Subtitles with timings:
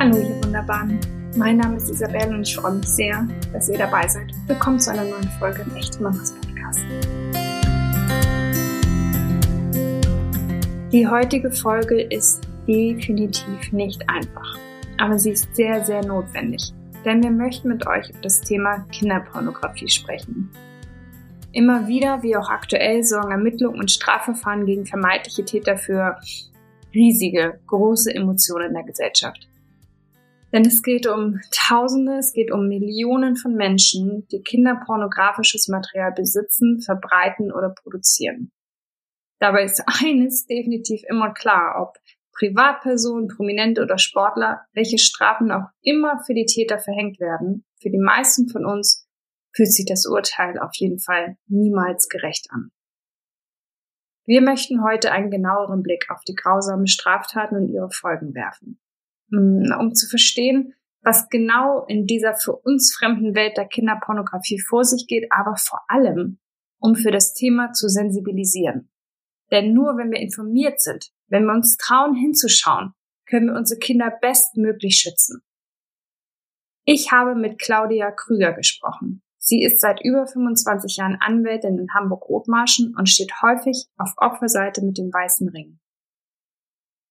[0.00, 1.00] Hallo, ihr Wunderbaren.
[1.34, 4.32] Mein Name ist Isabelle und ich freue mich sehr, dass ihr dabei seid.
[4.46, 6.84] Willkommen zu einer neuen Folge im Echte Mamas Podcast.
[10.92, 14.56] Die heutige Folge ist definitiv nicht einfach,
[14.98, 16.72] aber sie ist sehr, sehr notwendig,
[17.04, 20.48] denn wir möchten mit euch über das Thema Kinderpornografie sprechen.
[21.50, 26.20] Immer wieder, wie auch aktuell, sorgen Ermittlungen und Strafverfahren gegen vermeintliche Täter für
[26.94, 29.47] riesige, große Emotionen in der Gesellschaft.
[30.52, 36.80] Denn es geht um Tausende, es geht um Millionen von Menschen, die kinderpornografisches Material besitzen,
[36.80, 38.50] verbreiten oder produzieren.
[39.40, 41.96] Dabei ist eines definitiv immer klar, ob
[42.32, 47.98] Privatpersonen, Prominente oder Sportler, welche Strafen auch immer für die Täter verhängt werden, für die
[47.98, 49.06] meisten von uns
[49.54, 52.70] fühlt sich das Urteil auf jeden Fall niemals gerecht an.
[54.24, 58.78] Wir möchten heute einen genaueren Blick auf die grausamen Straftaten und ihre Folgen werfen.
[59.30, 65.06] Um zu verstehen, was genau in dieser für uns fremden Welt der Kinderpornografie vor sich
[65.06, 66.38] geht, aber vor allem,
[66.80, 68.90] um für das Thema zu sensibilisieren.
[69.50, 72.92] Denn nur wenn wir informiert sind, wenn wir uns trauen hinzuschauen,
[73.26, 75.42] können wir unsere Kinder bestmöglich schützen.
[76.84, 79.22] Ich habe mit Claudia Krüger gesprochen.
[79.38, 84.98] Sie ist seit über 25 Jahren Anwältin in Hamburg-Othmarschen und steht häufig auf Opferseite mit
[84.98, 85.78] dem weißen Ring.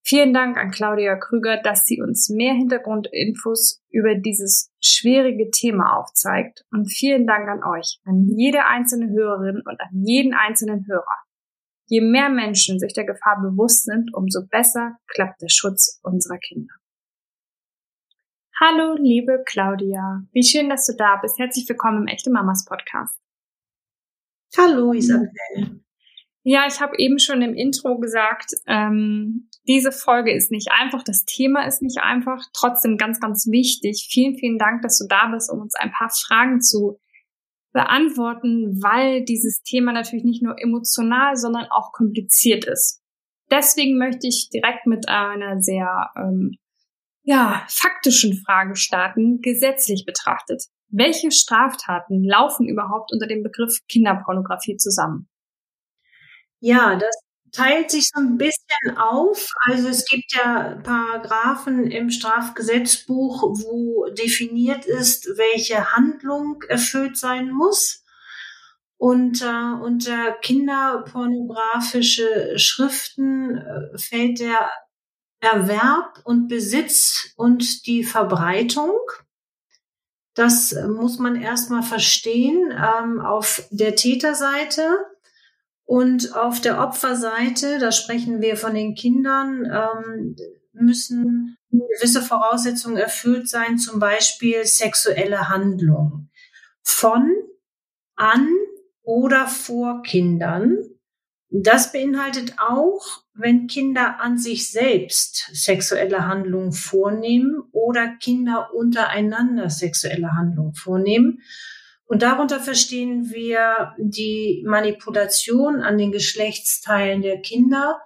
[0.07, 6.63] Vielen Dank an Claudia Krüger, dass sie uns mehr Hintergrundinfos über dieses schwierige Thema aufzeigt.
[6.71, 11.17] Und vielen Dank an euch, an jede einzelne Hörerin und an jeden einzelnen Hörer.
[11.87, 16.73] Je mehr Menschen sich der Gefahr bewusst sind, umso besser klappt der Schutz unserer Kinder.
[18.61, 20.23] Hallo, liebe Claudia.
[20.31, 21.37] Wie schön, dass du da bist.
[21.37, 23.19] Herzlich willkommen im Echte Mamas Podcast.
[24.55, 25.81] Hallo, Isabel.
[26.49, 31.25] Ja, ich habe eben schon im Intro gesagt, ähm, diese Folge ist nicht einfach, das
[31.25, 34.07] Thema ist nicht einfach, trotzdem ganz, ganz wichtig.
[34.09, 37.01] Vielen, vielen Dank, dass du da bist, um uns ein paar Fragen zu
[37.73, 43.03] beantworten, weil dieses Thema natürlich nicht nur emotional, sondern auch kompliziert ist.
[43.51, 46.55] Deswegen möchte ich direkt mit einer sehr ähm,
[47.23, 50.63] ja, faktischen Frage starten, gesetzlich betrachtet.
[50.87, 55.27] Welche Straftaten laufen überhaupt unter dem Begriff Kinderpornografie zusammen?
[56.59, 57.15] Ja, das
[57.51, 59.47] teilt sich so ein bisschen auf.
[59.65, 68.03] Also es gibt ja Paragraphen im Strafgesetzbuch, wo definiert ist, welche Handlung erfüllt sein muss.
[68.97, 74.69] Und äh, unter kinderpornografische Schriften äh, fällt der
[75.39, 78.97] Erwerb und Besitz und die Verbreitung.
[80.33, 84.97] Das muss man erstmal verstehen ähm, auf der Täterseite.
[85.87, 90.35] Und auf der Opferseite, da sprechen wir von den Kindern, ähm,
[90.73, 96.29] müssen gewisse Voraussetzungen erfüllt sein, zum Beispiel sexuelle Handlungen
[96.83, 97.31] von,
[98.17, 98.49] an
[99.01, 100.77] oder vor Kindern.
[101.49, 110.33] Das beinhaltet auch, wenn Kinder an sich selbst sexuelle Handlungen vornehmen oder Kinder untereinander sexuelle
[110.33, 111.39] Handlungen vornehmen.
[112.07, 118.01] Und darunter verstehen wir die Manipulation an den Geschlechtsteilen der Kinder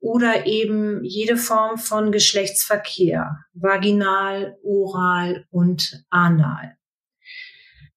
[0.00, 6.76] oder eben jede Form von Geschlechtsverkehr, vaginal, oral und anal.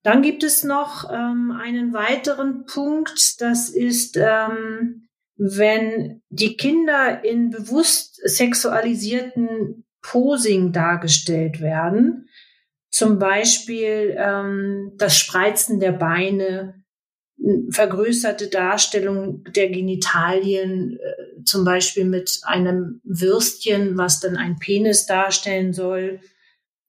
[0.03, 7.51] Dann gibt es noch ähm, einen weiteren Punkt, das ist, ähm, wenn die Kinder in
[7.51, 12.27] bewusst sexualisierten Posing dargestellt werden,
[12.91, 16.75] zum Beispiel ähm, das Spreizen der Beine,
[17.71, 25.73] vergrößerte Darstellung der Genitalien, äh, zum Beispiel mit einem Würstchen, was dann ein Penis darstellen
[25.73, 26.19] soll.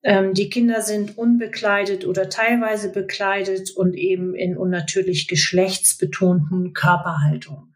[0.03, 7.75] Ähm, die Kinder sind unbekleidet oder teilweise bekleidet und eben in unnatürlich geschlechtsbetonten Körperhaltungen.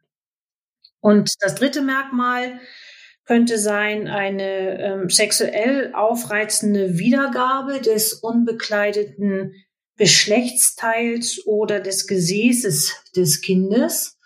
[1.00, 2.59] Und das dritte Merkmal
[3.28, 9.53] könnte sein eine ähm, sexuell aufreizende Wiedergabe des unbekleideten
[9.97, 14.18] Geschlechtsteils oder des Gesäßes des Kindes.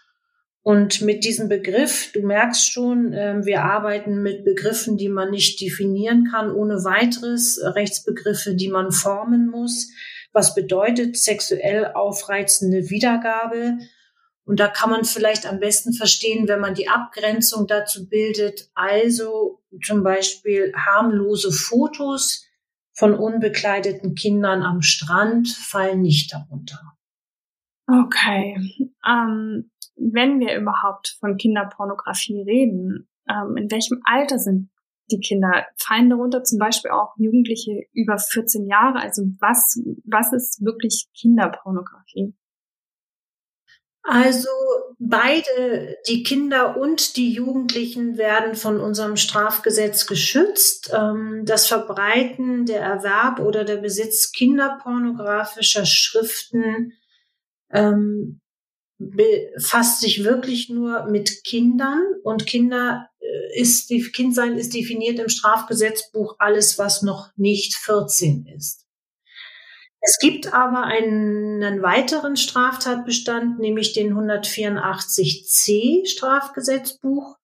[0.64, 5.60] Und mit diesem Begriff, du merkst schon, äh, wir arbeiten mit Begriffen, die man nicht
[5.60, 9.90] definieren kann ohne weiteres, Rechtsbegriffe, die man formen muss.
[10.32, 13.80] Was bedeutet sexuell aufreizende Wiedergabe?
[14.46, 18.70] Und da kann man vielleicht am besten verstehen, wenn man die Abgrenzung dazu bildet.
[18.74, 22.46] Also zum Beispiel harmlose Fotos
[22.94, 26.80] von unbekleideten Kindern am Strand fallen nicht darunter.
[27.88, 28.58] Okay.
[29.08, 34.70] Ähm, wenn wir überhaupt von Kinderpornografie reden, ähm, in welchem Alter sind
[35.12, 35.66] die Kinder?
[35.78, 39.00] Fallen darunter zum Beispiel auch Jugendliche über 14 Jahre?
[39.00, 42.34] Also was, was ist wirklich Kinderpornografie?
[44.04, 44.50] Also
[44.98, 50.92] beide, die Kinder und die Jugendlichen werden von unserem Strafgesetz geschützt.
[50.94, 56.94] Ähm, das Verbreiten, der Erwerb oder der Besitz kinderpornografischer Schriften
[57.72, 58.42] ähm,
[58.98, 66.36] befasst sich wirklich nur mit Kindern und Kinder äh, ist, Kindsein ist definiert im Strafgesetzbuch
[66.40, 68.86] alles, was noch nicht 14 ist.
[70.04, 77.38] Es gibt aber einen weiteren Straftatbestand, nämlich den 184c Strafgesetzbuch.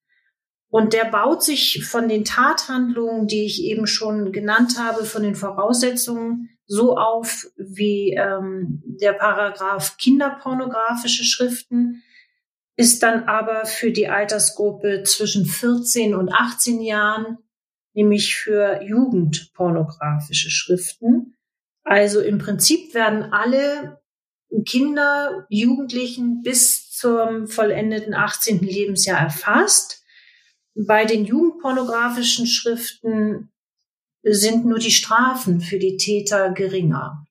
[0.70, 5.36] Und der baut sich von den Tathandlungen, die ich eben schon genannt habe, von den
[5.36, 12.04] Voraussetzungen so auf wie ähm, der Paragraph kinderpornografische Schriften,
[12.76, 17.38] ist dann aber für die Altersgruppe zwischen 14 und 18 Jahren,
[17.94, 21.37] nämlich für jugendpornografische Schriften.
[21.88, 24.02] Also im Prinzip werden alle
[24.66, 28.60] Kinder, Jugendlichen bis zum vollendeten 18.
[28.60, 30.04] Lebensjahr erfasst.
[30.76, 33.54] Bei den jugendpornografischen Schriften
[34.22, 37.26] sind nur die Strafen für die Täter geringer.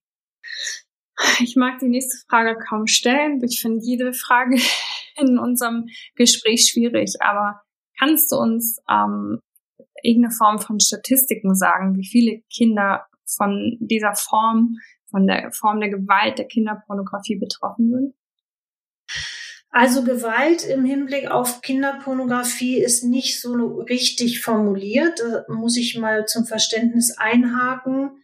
[1.40, 3.44] Ich mag die nächste Frage kaum stellen.
[3.44, 4.58] Ich finde jede Frage
[5.18, 7.16] in unserem Gespräch schwierig.
[7.20, 7.60] Aber
[7.98, 9.38] kannst du uns ähm,
[10.02, 14.76] irgendeine Form von Statistiken sagen, wie viele Kinder von dieser Form,
[15.10, 18.14] von der Form der Gewalt der Kinderpornografie betroffen sind?
[19.70, 23.52] Also Gewalt im Hinblick auf Kinderpornografie ist nicht so
[23.82, 25.20] richtig formuliert.
[25.20, 28.22] Da muss ich mal zum Verständnis einhaken.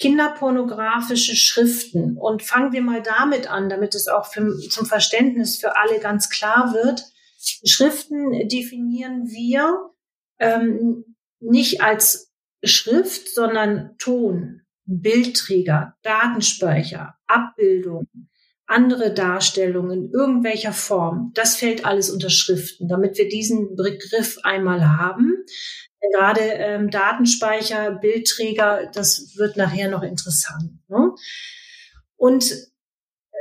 [0.00, 2.16] Kinderpornografische Schriften.
[2.16, 6.30] Und fangen wir mal damit an, damit es auch für, zum Verständnis für alle ganz
[6.30, 7.04] klar wird.
[7.38, 9.90] Schriften definieren wir
[10.40, 12.27] ähm, nicht als
[12.62, 18.08] Schrift, sondern Ton, Bildträger, Datenspeicher, Abbildung,
[18.66, 21.32] andere Darstellungen irgendwelcher Form.
[21.34, 25.44] Das fällt alles unter Schriften, damit wir diesen Begriff einmal haben.
[26.12, 30.78] Gerade ähm, Datenspeicher, Bildträger, das wird nachher noch interessant.
[30.88, 31.12] Ne?
[32.16, 33.36] Und äh,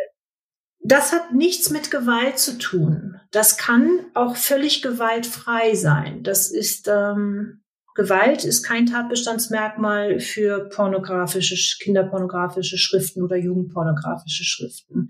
[0.79, 3.19] das hat nichts mit Gewalt zu tun.
[3.31, 6.23] Das kann auch völlig gewaltfrei sein.
[6.23, 7.63] Das ist ähm,
[7.97, 15.09] Gewalt ist kein Tatbestandsmerkmal für pornografische, kinderpornografische Schriften oder jugendpornografische Schriften.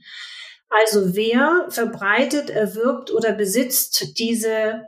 [0.69, 4.88] Also wer verbreitet, erwirbt oder besitzt diese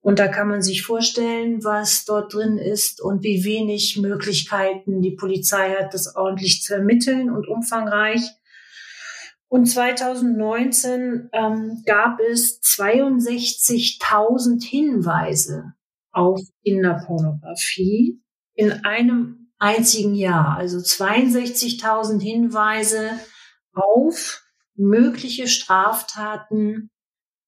[0.00, 5.12] Und da kann man sich vorstellen, was dort drin ist und wie wenig Möglichkeiten die
[5.12, 8.28] Polizei hat, das ordentlich zu ermitteln und umfangreich.
[9.46, 15.74] Und 2019 ähm, gab es 62.000 Hinweise
[16.10, 18.20] auf Kinderpornografie
[18.54, 20.56] in einem einzigen Jahr.
[20.56, 23.18] Also 62.000 Hinweise
[23.72, 24.42] auf
[24.74, 26.90] mögliche Straftaten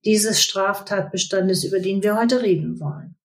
[0.05, 3.17] dieses Straftatbestandes, über den wir heute reden wollen.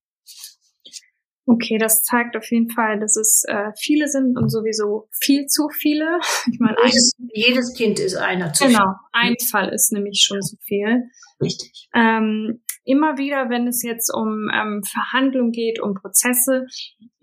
[1.45, 5.69] Okay, das zeigt auf jeden Fall, dass es äh, viele sind und sowieso viel zu
[5.69, 6.19] viele.
[6.51, 8.85] Ich meine, jedes, jedes Kind ist einer zu genau, viel.
[8.85, 11.03] Genau, ein Fall ist nämlich schon zu viel.
[11.41, 11.89] Richtig.
[11.93, 16.65] Ähm, immer wieder, wenn es jetzt um ähm, Verhandlungen geht, um Prozesse,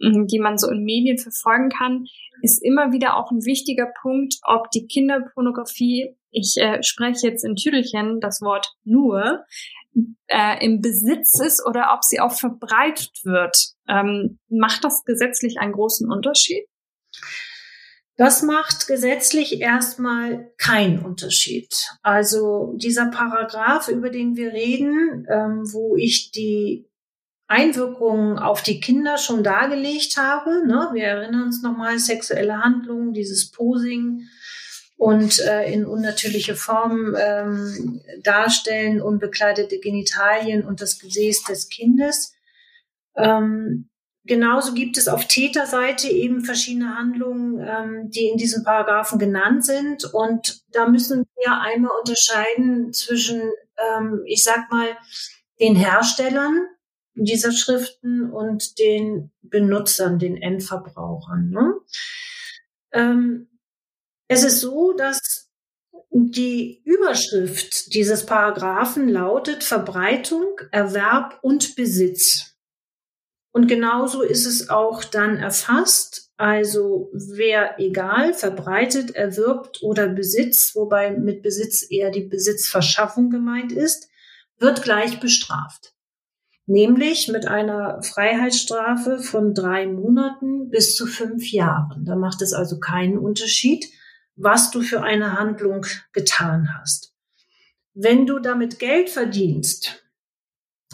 [0.03, 2.07] ähm, die man so in Medien verfolgen kann,
[2.43, 7.57] ist immer wieder auch ein wichtiger Punkt, ob die Kinderpornografie, ich äh, spreche jetzt in
[7.57, 9.45] Tüdelchen das Wort nur,
[10.29, 13.57] äh, im Besitz ist oder ob sie auch verbreitet wird.
[13.89, 16.67] Ähm, macht das gesetzlich einen großen Unterschied?
[18.19, 21.73] Das macht gesetzlich erstmal keinen Unterschied.
[22.03, 26.91] Also dieser Paragraph, über den wir reden, ähm, wo ich die
[27.47, 30.67] Einwirkungen auf die Kinder schon dargelegt habe.
[30.67, 30.91] Ne?
[30.95, 34.27] Wir erinnern uns nochmal, sexuelle Handlungen, dieses Posing
[34.97, 42.35] und äh, in unnatürliche Form ähm, darstellen, unbekleidete Genitalien und das Gesäß des Kindes.
[43.17, 43.89] Ähm,
[44.29, 50.05] genauso gibt es auf Täterseite eben verschiedene Handlungen, ähm, die in diesen Paragraphen genannt sind.
[50.15, 53.41] Und da müssen wir einmal unterscheiden zwischen,
[53.77, 54.97] ähm, ich sag mal,
[55.59, 56.67] den Herstellern
[57.15, 61.51] dieser Schriften und den Benutzern, den Endverbrauchern.
[61.51, 61.75] Ne?
[62.93, 63.49] Ähm,
[64.29, 65.49] es ist so, dass
[66.11, 72.48] die Überschrift dieses Paragraphen lautet Verbreitung, Erwerb und Besitz.
[73.59, 76.31] Und genauso ist es auch dann erfasst.
[76.37, 84.11] Also wer egal verbreitet, erwirbt oder besitzt, wobei mit Besitz eher die Besitzverschaffung gemeint ist,
[84.61, 85.93] wird gleich bestraft.
[86.67, 92.05] Nämlich mit einer Freiheitsstrafe von drei Monaten bis zu fünf Jahren.
[92.05, 93.87] Da macht es also keinen Unterschied,
[94.37, 97.13] was du für eine Handlung getan hast.
[97.93, 100.08] Wenn du damit Geld verdienst,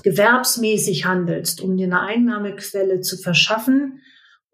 [0.02, 4.00] gewerbsmäßig handelst, um dir eine Einnahmequelle zu verschaffen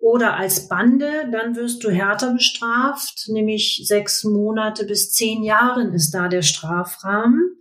[0.01, 6.13] oder als Bande, dann wirst du härter bestraft, nämlich sechs Monate bis zehn Jahren ist
[6.13, 7.57] da der Strafrahmen.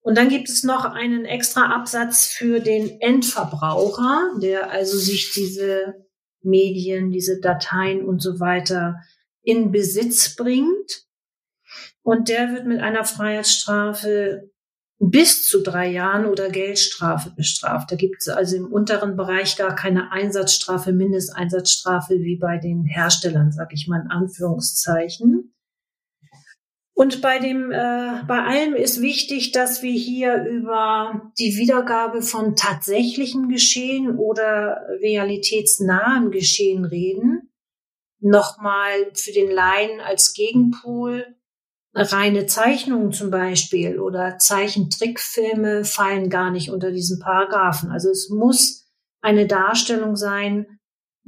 [0.00, 5.94] Und dann gibt es noch einen extra Absatz für den Endverbraucher, der also sich diese
[6.42, 8.96] Medien, diese Dateien und so weiter
[9.42, 11.06] in Besitz bringt.
[12.02, 14.50] Und der wird mit einer Freiheitsstrafe
[15.10, 17.90] bis zu drei Jahren oder Geldstrafe bestraft.
[17.90, 23.50] Da gibt es also im unteren Bereich gar keine Einsatzstrafe, Mindesteinsatzstrafe wie bei den Herstellern,
[23.50, 25.54] sage ich mal in Anführungszeichen.
[26.94, 32.54] Und bei dem, äh, bei allem ist wichtig, dass wir hier über die Wiedergabe von
[32.54, 37.48] tatsächlichem Geschehen oder realitätsnahem Geschehen reden
[38.20, 41.34] nochmal für den Laien als Gegenpol
[41.94, 47.90] reine Zeichnungen zum Beispiel oder Zeichentrickfilme fallen gar nicht unter diesen Paragraphen.
[47.90, 48.86] Also es muss
[49.20, 50.78] eine Darstellung sein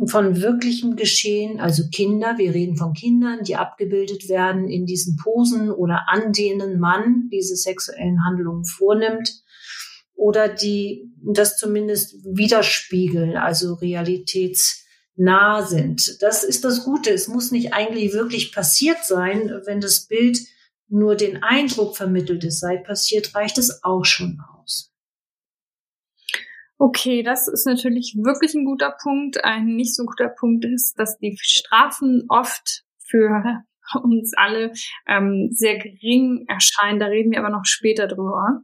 [0.07, 5.71] von wirklichem Geschehen, also Kinder, wir reden von Kindern, die abgebildet werden in diesen Posen
[5.71, 9.45] oder an denen man diese sexuellen Handlungen vornimmt
[10.17, 14.85] oder die das zumindest widerspiegeln, also Realitäts
[15.17, 16.21] nah sind.
[16.23, 17.11] Das ist das Gute.
[17.11, 19.49] Es muss nicht eigentlich wirklich passiert sein.
[19.65, 20.39] Wenn das Bild
[20.89, 24.95] nur den Eindruck vermittelt, es sei passiert, reicht es auch schon aus.
[26.79, 29.43] Okay, das ist natürlich wirklich ein guter Punkt.
[29.45, 33.63] Ein nicht so guter Punkt ist, dass die Strafen oft für
[34.03, 34.73] uns alle
[35.07, 36.99] ähm, sehr gering erscheinen.
[36.99, 38.63] Da reden wir aber noch später drüber.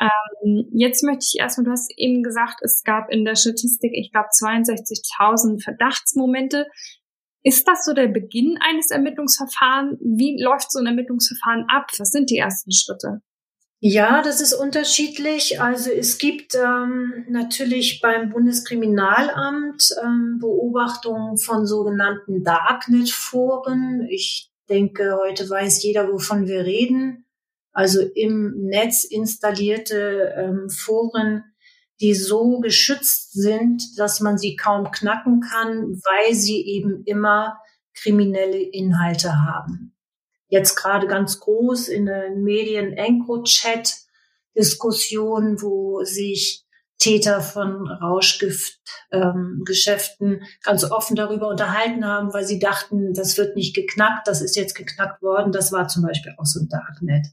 [0.00, 4.10] Ähm, jetzt möchte ich erstmal, du hast eben gesagt, es gab in der Statistik, ich
[4.10, 6.66] glaube, 62.000 Verdachtsmomente.
[7.44, 9.98] Ist das so der Beginn eines Ermittlungsverfahrens?
[10.00, 11.86] Wie läuft so ein Ermittlungsverfahren ab?
[11.98, 13.20] Was sind die ersten Schritte?
[13.80, 15.60] Ja, das ist unterschiedlich.
[15.60, 24.08] Also es gibt ähm, natürlich beim Bundeskriminalamt ähm, Beobachtungen von sogenannten Darknet-Foren.
[24.08, 27.24] Ich denke, heute weiß jeder, wovon wir reden
[27.74, 31.44] also im Netz installierte ähm, Foren,
[32.00, 37.58] die so geschützt sind, dass man sie kaum knacken kann, weil sie eben immer
[37.94, 39.94] kriminelle Inhalte haben.
[40.48, 43.94] Jetzt gerade ganz groß in den Medien EncroChat
[44.56, 46.64] Diskussionen, wo sich
[46.98, 53.74] Täter von Rauschgiftgeschäften ähm, ganz offen darüber unterhalten haben, weil sie dachten, das wird nicht
[53.74, 55.52] geknackt, das ist jetzt geknackt worden.
[55.52, 57.26] Das war zum Beispiel auch so ein Darknet.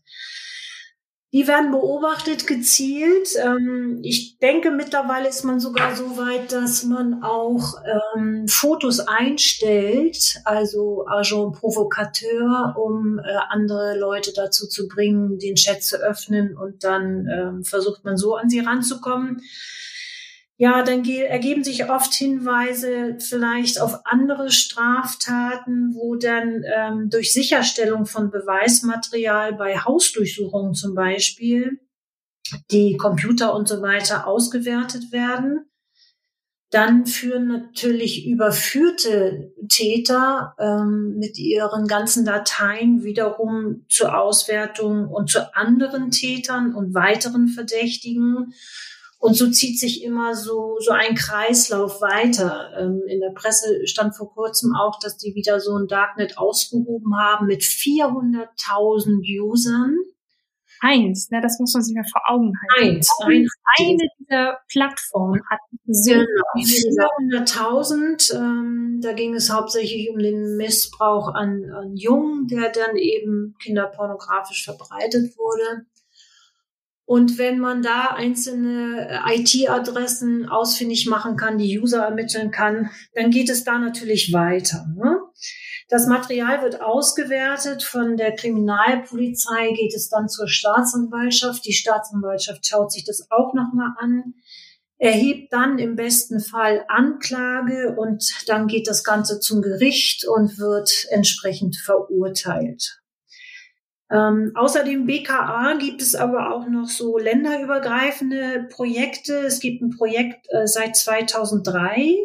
[1.34, 3.30] Die werden beobachtet, gezielt.
[3.42, 7.76] Ähm, ich denke, mittlerweile ist man sogar so weit, dass man auch
[8.16, 15.84] ähm, Fotos einstellt, also Agent Provocateur, um äh, andere Leute dazu zu bringen, den Chat
[15.84, 19.42] zu öffnen und dann ähm, versucht man so an sie ranzukommen
[20.62, 28.06] ja, dann ergeben sich oft Hinweise vielleicht auf andere Straftaten, wo dann ähm, durch Sicherstellung
[28.06, 31.80] von Beweismaterial bei Hausdurchsuchungen zum Beispiel
[32.70, 35.66] die Computer und so weiter ausgewertet werden.
[36.70, 45.56] Dann führen natürlich überführte Täter ähm, mit ihren ganzen Dateien wiederum zur Auswertung und zu
[45.56, 48.54] anderen Tätern und weiteren Verdächtigen
[49.22, 52.72] und so zieht sich immer so, so ein Kreislauf weiter.
[52.76, 57.16] Ähm, in der Presse stand vor kurzem auch, dass die wieder so ein Darknet ausgehoben
[57.20, 59.96] haben mit 400.000 Usern.
[60.80, 62.96] Eins, ne, das muss man sich mal vor Augen halten.
[62.96, 63.54] Eins, eins.
[63.78, 66.26] Eine dieser Plattformen hat so genau.
[66.58, 68.36] 400.000.
[68.36, 74.64] Ähm, da ging es hauptsächlich um den Missbrauch an, an Jungen, der dann eben kinderpornografisch
[74.64, 75.86] verbreitet wurde.
[77.12, 83.50] Und wenn man da einzelne IT-Adressen ausfindig machen kann, die User ermitteln kann, dann geht
[83.50, 84.88] es da natürlich weiter.
[84.96, 85.20] Ne?
[85.90, 87.84] Das Material wird ausgewertet.
[87.84, 91.66] Von der Kriminalpolizei geht es dann zur Staatsanwaltschaft.
[91.66, 94.36] Die Staatsanwaltschaft schaut sich das auch nochmal an,
[94.98, 101.08] erhebt dann im besten Fall Anklage und dann geht das Ganze zum Gericht und wird
[101.10, 103.01] entsprechend verurteilt.
[104.12, 109.38] Ähm, außer dem BKA gibt es aber auch noch so länderübergreifende Projekte.
[109.46, 112.18] Es gibt ein Projekt äh, seit 2003.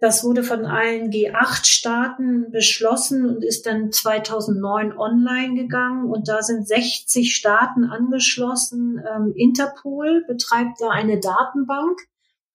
[0.00, 6.10] Das wurde von allen G8-Staaten beschlossen und ist dann 2009 online gegangen.
[6.10, 9.02] Und da sind 60 Staaten angeschlossen.
[9.06, 11.98] Ähm, Interpol betreibt da eine Datenbank.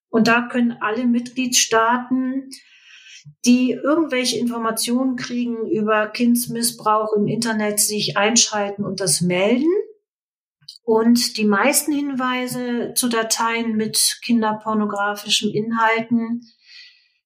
[0.09, 2.49] Und da können alle Mitgliedstaaten
[3.45, 9.69] die irgendwelche Informationen kriegen über Kindsmissbrauch im Internet, sich einschalten und das melden.
[10.83, 16.41] Und die meisten Hinweise zu Dateien mit kinderpornografischen Inhalten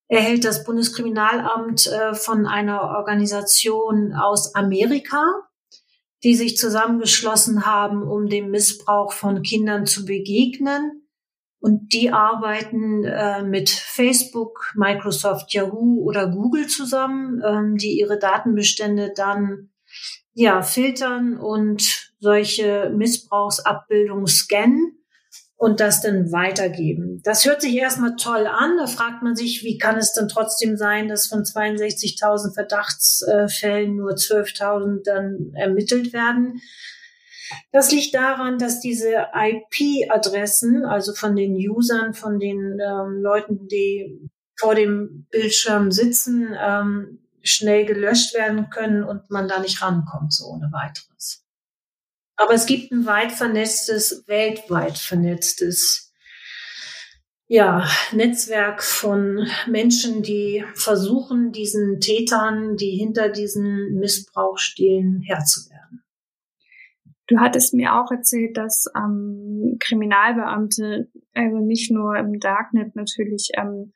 [0.08, 5.24] erhält das Bundeskriminalamt äh, von einer Organisation aus Amerika,
[6.24, 11.03] die sich zusammengeschlossen haben, um dem Missbrauch von Kindern zu begegnen.
[11.64, 19.14] Und die arbeiten äh, mit Facebook, Microsoft, Yahoo oder Google zusammen, ähm, die ihre Datenbestände
[19.16, 19.70] dann
[20.34, 24.98] ja filtern und solche Missbrauchsabbildungen scannen
[25.56, 27.22] und das dann weitergeben.
[27.24, 28.76] Das hört sich erstmal toll an.
[28.78, 34.16] Da fragt man sich, wie kann es denn trotzdem sein, dass von 62.000 Verdachtsfällen nur
[34.16, 36.60] 12.000 dann ermittelt werden?
[37.72, 44.30] Das liegt daran, dass diese IP-Adressen, also von den Usern, von den ähm, Leuten, die
[44.58, 50.46] vor dem Bildschirm sitzen, ähm, schnell gelöscht werden können und man da nicht rankommt, so
[50.46, 51.46] ohne weiteres.
[52.36, 56.14] Aber es gibt ein weit vernetztes, weltweit vernetztes
[57.48, 65.70] ja, Netzwerk von Menschen, die versuchen, diesen Tätern, die hinter diesen Missbrauch stehen, Herr zu
[65.70, 66.03] werden.
[67.28, 73.94] Du hattest mir auch erzählt, dass ähm, Kriminalbeamte, also nicht nur im Darknet natürlich, ähm,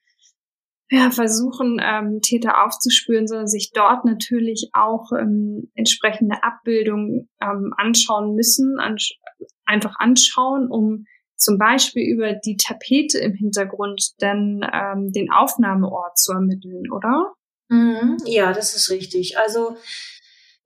[0.90, 8.36] ja, versuchen, ähm, Täter aufzuspüren, sondern sich dort natürlich auch ähm, entsprechende Abbildungen ähm, anschauen
[8.36, 9.20] müssen, ansch
[9.66, 16.32] einfach anschauen, um zum Beispiel über die Tapete im Hintergrund dann ähm, den Aufnahmeort zu
[16.32, 17.34] ermitteln, oder?
[17.70, 19.38] Mhm, ja, das ist richtig.
[19.38, 19.76] Also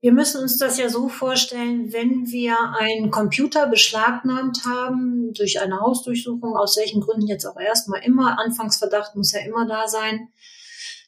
[0.02, 5.80] wir müssen uns das ja so vorstellen, wenn wir einen Computer beschlagnahmt haben durch eine
[5.80, 10.30] Hausdurchsuchung, aus welchen Gründen jetzt auch erstmal immer, Anfangsverdacht muss ja immer da sein,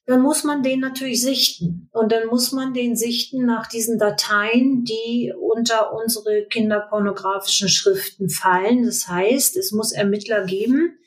[0.05, 1.89] dann muss man den natürlich sichten.
[1.91, 8.83] Und dann muss man den sichten nach diesen Dateien, die unter unsere kinderpornografischen Schriften fallen.
[8.85, 10.99] Das heißt, es muss Ermittler geben,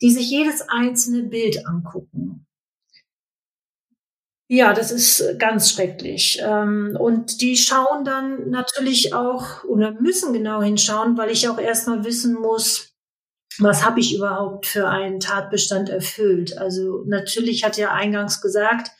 [0.00, 2.47] die sich jedes einzelne Bild angucken.
[4.50, 6.40] Ja, das ist ganz schrecklich.
[6.42, 12.02] Ähm, und die schauen dann natürlich auch oder müssen genau hinschauen, weil ich auch erstmal
[12.04, 12.94] wissen muss,
[13.58, 16.56] was habe ich überhaupt für einen Tatbestand erfüllt.
[16.56, 18.90] Also natürlich hat ja eingangs gesagt,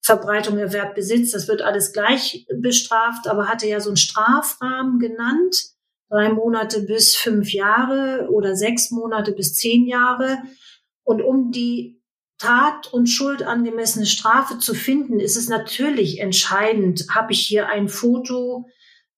[0.00, 5.72] Verbreitung, Erwerb, Besitz, das wird alles gleich bestraft, aber hatte ja so einen Strafrahmen genannt,
[6.08, 10.38] drei Monate bis fünf Jahre oder sechs Monate bis zehn Jahre.
[11.02, 11.97] Und um die
[12.38, 17.88] Tat und Schuld angemessene Strafe zu finden, ist es natürlich entscheidend, habe ich hier ein
[17.88, 18.66] Foto,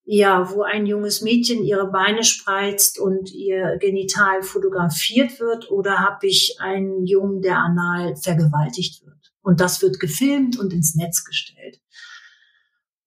[0.05, 6.27] ja, wo ein junges Mädchen ihre Beine spreizt und ihr Genital fotografiert wird, oder habe
[6.27, 9.33] ich einen Jungen, der anal vergewaltigt wird?
[9.43, 11.60] Und das wird gefilmt und ins Netz gestellt.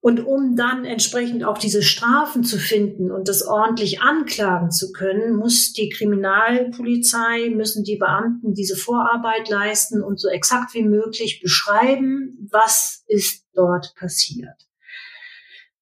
[0.03, 5.37] Und um dann entsprechend auch diese Strafen zu finden und das ordentlich anklagen zu können,
[5.37, 12.49] muss die Kriminalpolizei, müssen die Beamten diese Vorarbeit leisten und so exakt wie möglich beschreiben,
[12.51, 14.67] was ist dort passiert.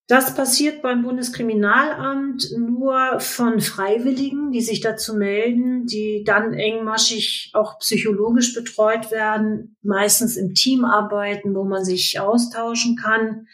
[0.06, 7.80] Das passiert beim Bundeskriminalamt nur von Freiwilligen, die sich dazu melden, die dann engmaschig auch
[7.80, 13.48] psychologisch betreut werden, meistens im Team arbeiten, wo man sich austauschen kann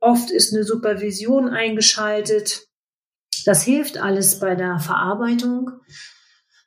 [0.00, 2.66] Oft ist eine Supervision eingeschaltet.
[3.44, 5.70] Das hilft alles bei der Verarbeitung.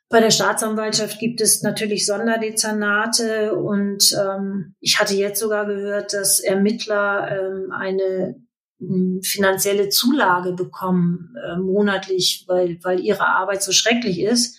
[0.08, 6.40] Bei der Staatsanwaltschaft gibt es natürlich Sonderdezernate und ähm, ich hatte jetzt sogar gehört, dass
[6.40, 8.34] Ermittler ähm, eine
[8.80, 14.58] hm, finanzielle Zulage bekommen äh, monatlich, weil, weil ihre Arbeit so schrecklich ist.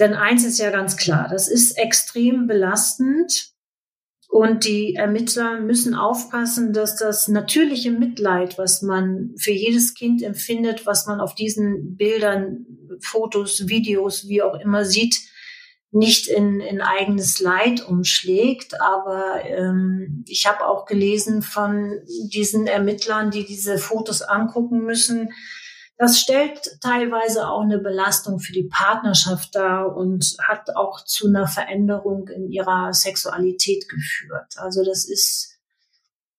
[0.00, 3.52] Denn eins ist ja ganz klar, das ist extrem belastend
[4.28, 10.84] und die Ermittler müssen aufpassen, dass das natürliche Mitleid, was man für jedes Kind empfindet,
[10.84, 12.66] was man auf diesen Bildern,
[13.00, 15.18] Fotos, Videos, wie auch immer sieht,
[15.90, 18.78] nicht in, in eigenes Leid umschlägt.
[18.82, 21.98] Aber ähm, ich habe auch gelesen von
[22.30, 25.30] diesen Ermittlern, die diese Fotos angucken müssen,
[25.98, 31.48] das stellt teilweise auch eine Belastung für die Partnerschaft dar und hat auch zu einer
[31.48, 34.54] Veränderung in ihrer Sexualität geführt.
[34.58, 35.58] Also das ist,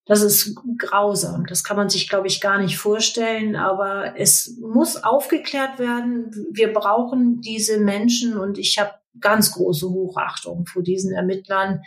[0.06, 1.44] das ist grausam.
[1.44, 3.54] Das kann man sich, glaube ich, gar nicht vorstellen.
[3.54, 6.30] Aber es muss aufgeklärt werden.
[6.50, 11.82] Wir brauchen diese Menschen und ich habe ganz große Hochachtung vor diesen Ermittlern,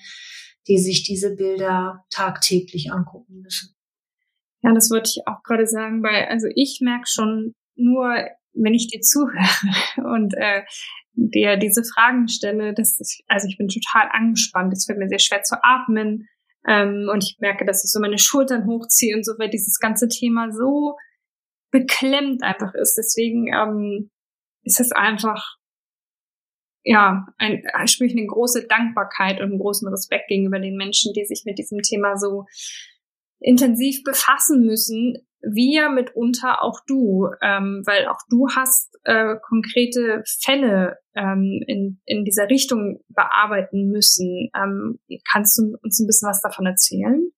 [0.68, 3.76] die sich diese Bilder tagtäglich angucken müssen.
[4.62, 8.88] Ja, das wollte ich auch gerade sagen, weil also ich merke schon nur, wenn ich
[8.88, 9.38] dir zuhöre
[10.16, 10.64] und äh,
[11.14, 14.74] dir diese Fragen stelle, dass ich, also ich bin total angespannt.
[14.74, 16.28] Es fällt mir sehr schwer zu atmen
[16.68, 20.08] ähm, und ich merke, dass ich so meine Schultern hochziehe und so, weil dieses ganze
[20.08, 20.98] Thema so
[21.72, 22.96] beklemmt einfach ist.
[22.96, 24.12] Deswegen ähm,
[24.64, 25.58] ist es einfach
[26.84, 31.26] ja, ein, spüre ich eine große Dankbarkeit und einen großen Respekt gegenüber den Menschen, die
[31.26, 32.46] sich mit diesem Thema so
[33.40, 40.98] intensiv befassen müssen, wir mitunter auch du, ähm, weil auch du hast äh, konkrete Fälle
[41.16, 44.50] ähm, in, in dieser Richtung bearbeiten müssen.
[44.56, 45.00] Ähm,
[45.32, 47.30] kannst du uns ein bisschen was davon erzählen?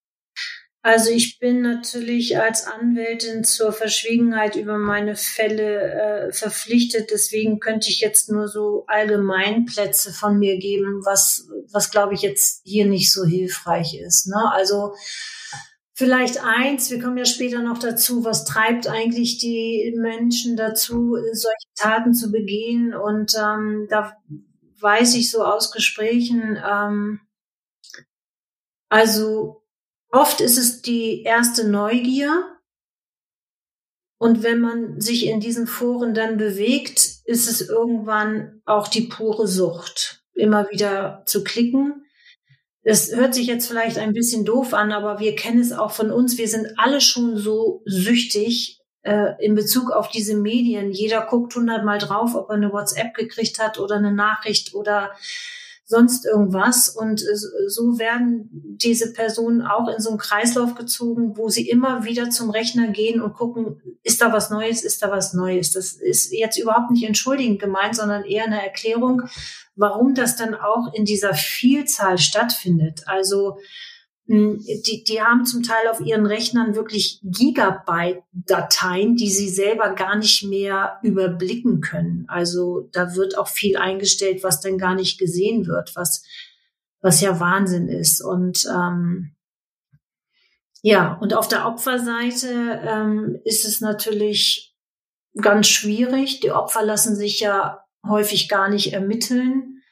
[0.86, 7.10] Also ich bin natürlich als Anwältin zur Verschwiegenheit über meine Fälle äh, verpflichtet.
[7.10, 12.62] Deswegen könnte ich jetzt nur so Allgemeinplätze von mir geben, was, was glaube ich jetzt
[12.65, 14.28] hier nicht so hilfreich ist.
[14.28, 14.39] Ne?
[14.54, 14.94] Also
[15.97, 21.67] Vielleicht eins, wir kommen ja später noch dazu, was treibt eigentlich die Menschen dazu, solche
[21.75, 22.93] Taten zu begehen?
[22.93, 24.17] Und ähm, da
[24.81, 27.21] weiß ich so aus Gesprächen, ähm,
[28.89, 29.63] also
[30.12, 32.43] oft ist es die erste Neugier.
[34.17, 39.47] Und wenn man sich in diesen Foren dann bewegt, ist es irgendwann auch die pure
[39.47, 42.05] Sucht, immer wieder zu klicken
[42.88, 46.12] es hört sich jetzt vielleicht ein bisschen doof an, aber wir kennen es auch von
[46.12, 46.38] uns.
[46.38, 50.91] Wir sind alle schon so süchtig äh, in Bezug auf diese Medien.
[50.91, 55.13] Jeder guckt hundertmal drauf, ob er eine WhatsApp gekriegt hat oder eine Nachricht oder
[55.88, 56.89] sonst irgendwas.
[56.89, 57.24] Und
[57.67, 62.50] so werden diese Personen auch in so einen Kreislauf gezogen, wo sie immer wieder zum
[62.50, 65.71] Rechner gehen und gucken, ist da was Neues, ist da was Neues.
[65.71, 69.24] Das ist jetzt überhaupt nicht entschuldigend gemeint, sondern eher eine Erklärung,
[69.76, 73.04] warum das dann auch in dieser Vielzahl stattfindet.
[73.06, 73.60] Also
[74.28, 80.44] die, die haben zum Teil auf ihren Rechnern wirklich Gigabyte-Dateien, die sie selber gar nicht
[80.44, 82.26] mehr überblicken können.
[82.28, 86.24] Also da wird auch viel eingestellt, was dann gar nicht gesehen wird, was,
[87.02, 88.20] was ja Wahnsinn ist.
[88.24, 89.36] Und ähm,
[90.82, 94.76] ja, und auf der Opferseite ähm, ist es natürlich
[95.40, 96.40] ganz schwierig.
[96.40, 99.84] Die Opfer lassen sich ja häufig gar nicht ermitteln.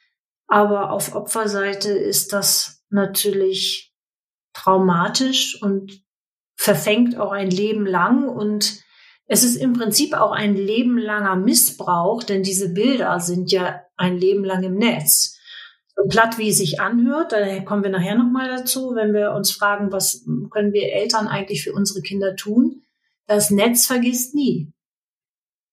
[0.47, 3.92] Aber auf Opferseite ist das natürlich
[4.53, 6.03] traumatisch und
[6.55, 8.27] verfängt auch ein Leben lang.
[8.29, 8.81] Und
[9.25, 14.43] es ist im Prinzip auch ein lebenlanger Missbrauch, denn diese Bilder sind ja ein Leben
[14.43, 15.39] lang im Netz.
[15.95, 19.51] So platt wie es sich anhört, da kommen wir nachher nochmal dazu, wenn wir uns
[19.51, 22.81] fragen, was können wir Eltern eigentlich für unsere Kinder tun?
[23.27, 24.71] Das Netz vergisst nie.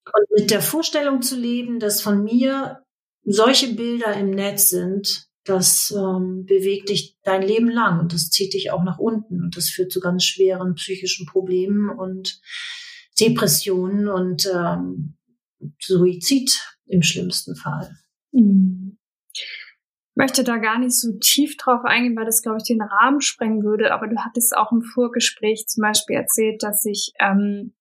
[0.04, 2.84] Und mit der Vorstellung zu leben, dass von mir
[3.24, 8.54] solche Bilder im Netz sind, das ähm, bewegt dich dein Leben lang und das zieht
[8.54, 12.40] dich auch nach unten und das führt zu ganz schweren psychischen Problemen und
[13.18, 15.16] Depressionen und ähm,
[15.80, 17.96] Suizid im schlimmsten Fall.
[18.32, 18.98] Mhm.
[19.32, 23.20] Ich möchte da gar nicht so tief drauf eingehen, weil das, glaube ich, den Rahmen
[23.20, 23.94] sprengen würde.
[23.94, 27.74] Aber du hattest auch im Vorgespräch zum Beispiel erzählt, dass sich ähm,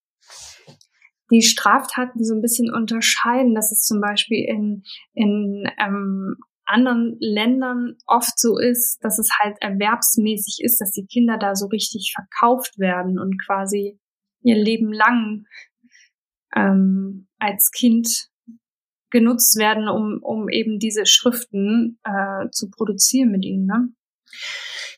[1.31, 6.37] die Straftaten so ein bisschen unterscheiden, dass es zum Beispiel in, in ähm,
[6.69, 11.67] anderen Ländern oft so ist, dass es halt erwerbsmäßig ist, dass die Kinder da so
[11.67, 13.99] richtig verkauft werden und quasi
[14.41, 15.45] ihr Leben lang
[16.55, 18.29] ähm, als Kind
[19.11, 23.65] genutzt werden, um, um eben diese Schriften äh, zu produzieren mit ihnen.
[23.65, 23.89] Ne?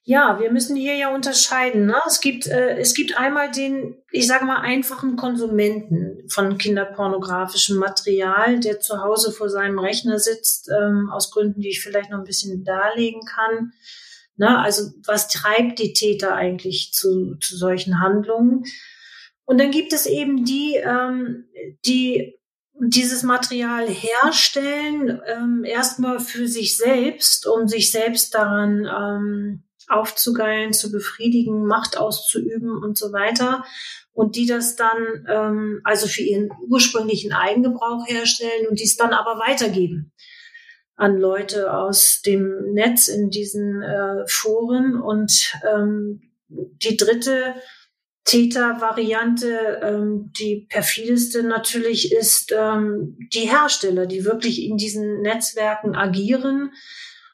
[0.03, 1.85] Ja, wir müssen hier ja unterscheiden.
[1.85, 1.95] Ne?
[2.07, 8.59] Es gibt äh, es gibt einmal den, ich sage mal einfachen Konsumenten von kinderpornografischem Material,
[8.59, 12.25] der zu Hause vor seinem Rechner sitzt ähm, aus Gründen, die ich vielleicht noch ein
[12.25, 13.73] bisschen darlegen kann.
[14.37, 14.57] Ne?
[14.57, 18.63] Also was treibt die Täter eigentlich zu zu solchen Handlungen?
[19.45, 21.45] Und dann gibt es eben die, ähm,
[21.85, 22.39] die
[22.79, 30.91] dieses Material herstellen, ähm, erstmal für sich selbst, um sich selbst daran ähm, aufzugeilen, zu
[30.91, 33.63] befriedigen, Macht auszuüben und so weiter.
[34.13, 39.39] Und die das dann ähm, also für ihren ursprünglichen Eigengebrauch herstellen und dies dann aber
[39.39, 40.11] weitergeben
[41.01, 45.01] an Leute aus dem Netz in diesen äh, Foren.
[45.01, 47.55] Und ähm, die dritte
[48.25, 56.71] Täter-Variante, ähm, die perfideste natürlich ist ähm, die Hersteller, die wirklich in diesen Netzwerken agieren,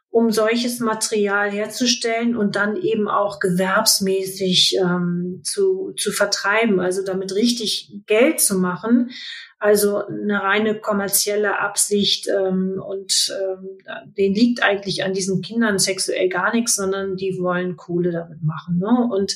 [0.10, 7.36] um solches Material herzustellen und dann eben auch gewerbsmäßig ähm, zu, zu vertreiben, also damit
[7.36, 9.12] richtig Geld zu machen.
[9.60, 13.78] Also eine reine kommerzielle Absicht ähm, und ähm,
[14.18, 18.78] denen liegt eigentlich an diesen Kindern sexuell gar nichts, sondern die wollen Kohle damit machen.
[18.78, 19.08] Ne?
[19.12, 19.36] Und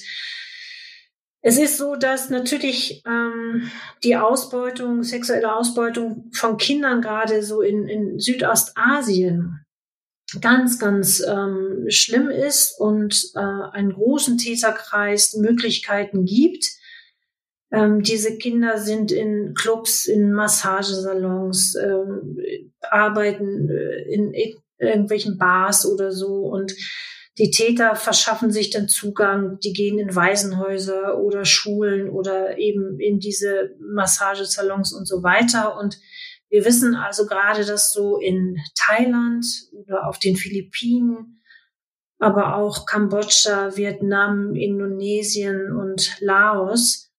[1.41, 3.71] es ist so, dass natürlich ähm,
[4.03, 9.61] die Ausbeutung, sexuelle Ausbeutung von Kindern gerade so in, in Südostasien
[10.39, 16.65] ganz, ganz ähm, schlimm ist und äh, einen großen Täterkreis Möglichkeiten gibt.
[17.71, 22.37] Ähm, diese Kinder sind in Clubs, in Massagesalons, ähm,
[22.81, 24.33] arbeiten äh, in
[24.77, 26.73] irgendwelchen Bars oder so und
[27.37, 33.19] die Täter verschaffen sich dann Zugang, die gehen in Waisenhäuser oder Schulen oder eben in
[33.19, 35.77] diese Massagesalons und so weiter.
[35.79, 35.97] Und
[36.51, 41.41] wir wissen also gerade, dass so in Thailand oder auf den Philippinen,
[42.19, 47.11] aber auch Kambodscha, Vietnam, Indonesien und Laos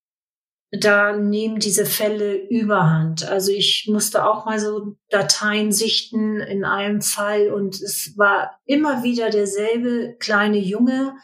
[0.72, 3.28] da nehmen diese Fälle überhand.
[3.28, 9.02] Also ich musste auch mal so Dateien sichten in einem Fall und es war immer
[9.02, 11.14] wieder derselbe kleine Junge,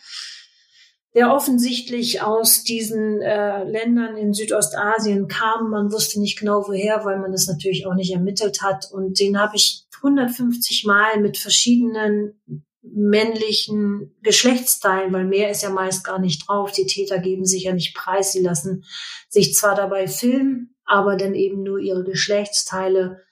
[1.18, 5.70] der offensichtlich aus diesen äh, Ländern in Südostasien kam.
[5.70, 8.88] Man wusste nicht genau woher, weil man das natürlich auch nicht ermittelt hat.
[8.92, 12.40] Und den habe ich 150 Mal mit verschiedenen
[12.82, 16.70] männlichen Geschlechtsteilen, weil mehr ist ja meist gar nicht drauf.
[16.70, 18.30] Die Täter geben sich ja nicht preis.
[18.30, 18.84] Sie lassen
[19.28, 23.22] sich zwar dabei filmen, aber dann eben nur ihre Geschlechtsteile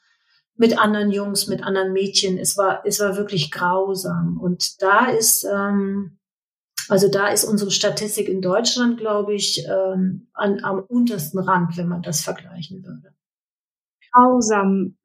[0.57, 2.37] mit anderen Jungs, mit anderen Mädchen.
[2.37, 4.41] Es war, es war wirklich grausam.
[4.43, 6.16] Und da ist, ähm,
[6.89, 11.89] also da ist unsere Statistik in Deutschland, glaube ich, ähm, an, am untersten Rand, wenn
[11.89, 13.15] man das vergleichen würde.
[14.13, 14.97] Grausam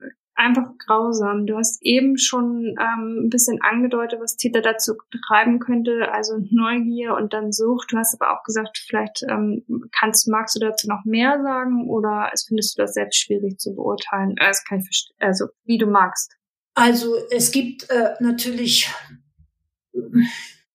[0.42, 1.46] einfach grausam.
[1.46, 4.94] Du hast eben schon ähm, ein bisschen angedeutet, was Täter dazu
[5.28, 7.92] treiben könnte, also Neugier und dann Sucht.
[7.92, 9.64] Du hast aber auch gesagt, vielleicht ähm,
[9.98, 14.32] kannst, magst du dazu noch mehr sagen oder findest du das selbst schwierig zu beurteilen?
[14.38, 16.36] Äh, das kann ich verstehen, also wie du magst.
[16.74, 18.90] Also es gibt äh, natürlich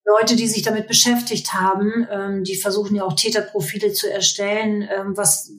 [0.07, 4.83] Leute, die sich damit beschäftigt haben, ähm, die versuchen ja auch Täterprofile zu erstellen.
[4.83, 5.51] Ähm, was,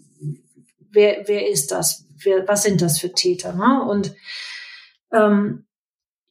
[0.92, 2.08] wer, wer ist das?
[2.24, 3.54] wer, was sind das für Täter?
[3.54, 3.84] Ne?
[3.88, 4.16] Und
[5.12, 5.66] ähm,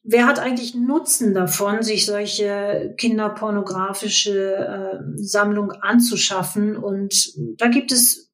[0.03, 6.75] wer hat eigentlich Nutzen davon, sich solche kinderpornografische äh, Sammlung anzuschaffen?
[6.77, 8.31] Und da gibt es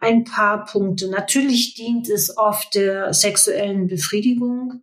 [0.00, 1.08] ein paar Punkte.
[1.08, 4.82] Natürlich dient es oft der sexuellen Befriedigung.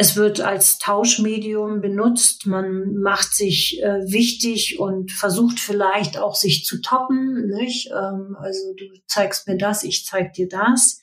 [0.00, 2.46] Es wird als Tauschmedium benutzt.
[2.46, 7.48] Man macht sich äh, wichtig und versucht vielleicht auch sich zu toppen.
[7.48, 7.90] Nicht?
[7.90, 11.00] Ähm, also du zeigst mir das, ich zeig dir das.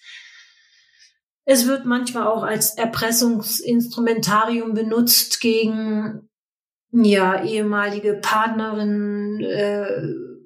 [1.43, 6.29] Es wird manchmal auch als Erpressungsinstrumentarium benutzt gegen
[6.93, 10.03] ja ehemalige Partnerinnen, äh,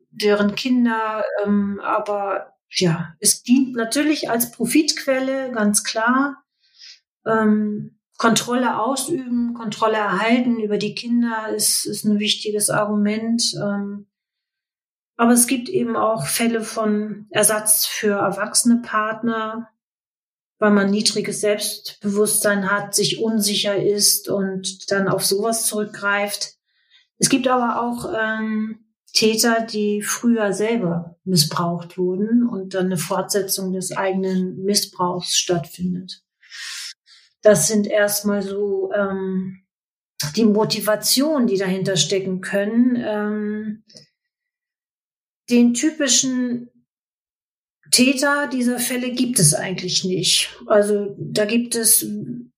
[0.10, 1.24] deren Kinder.
[1.46, 6.44] Ähm, aber ja, es dient natürlich als Profitquelle, ganz klar.
[7.28, 13.42] Ähm, Kontrolle ausüben, Kontrolle erhalten über die Kinder ist, ist ein wichtiges Argument.
[13.56, 14.08] Ähm,
[15.16, 19.70] aber es gibt eben auch Fälle von Ersatz für erwachsene Partner,
[20.60, 26.56] weil man niedriges Selbstbewusstsein hat, sich unsicher ist und dann auf sowas zurückgreift.
[27.20, 28.80] Es gibt aber auch ähm,
[29.14, 36.22] Täter, die früher selber missbraucht wurden und dann eine Fortsetzung des eigenen Missbrauchs stattfindet.
[37.42, 39.62] Das sind erstmal so ähm,
[40.36, 42.96] die Motivationen, die dahinter stecken können.
[42.98, 43.84] Ähm,
[45.50, 46.70] den typischen
[47.92, 50.50] Täter dieser Fälle gibt es eigentlich nicht.
[50.68, 52.06] Also da gibt es,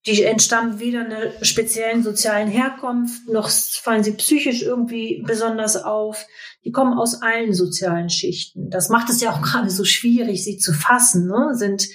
[0.06, 6.26] die entstammen weder einer speziellen sozialen Herkunft, noch fallen sie psychisch irgendwie besonders auf.
[6.66, 8.70] Die kommen aus allen sozialen Schichten.
[8.70, 11.28] Das macht es ja auch gerade so schwierig, sie zu fassen.
[11.28, 11.52] Ne?
[11.54, 11.88] Sind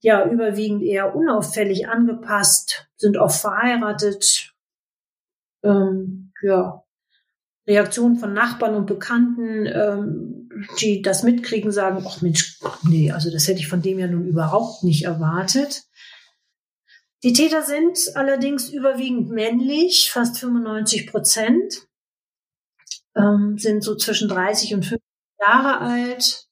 [0.00, 4.54] ja überwiegend eher unauffällig angepasst, sind oft verheiratet.
[5.62, 6.84] Ähm, ja,
[7.66, 10.36] Reaktionen von Nachbarn und Bekannten ähm,
[10.80, 14.26] die das mitkriegen, sagen, ach Mensch, nee, also das hätte ich von dem ja nun
[14.26, 15.84] überhaupt nicht erwartet.
[17.22, 21.86] Die Täter sind allerdings überwiegend männlich, fast 95 Prozent,
[23.16, 25.02] ähm, sind so zwischen 30 und 50
[25.40, 26.45] Jahre alt.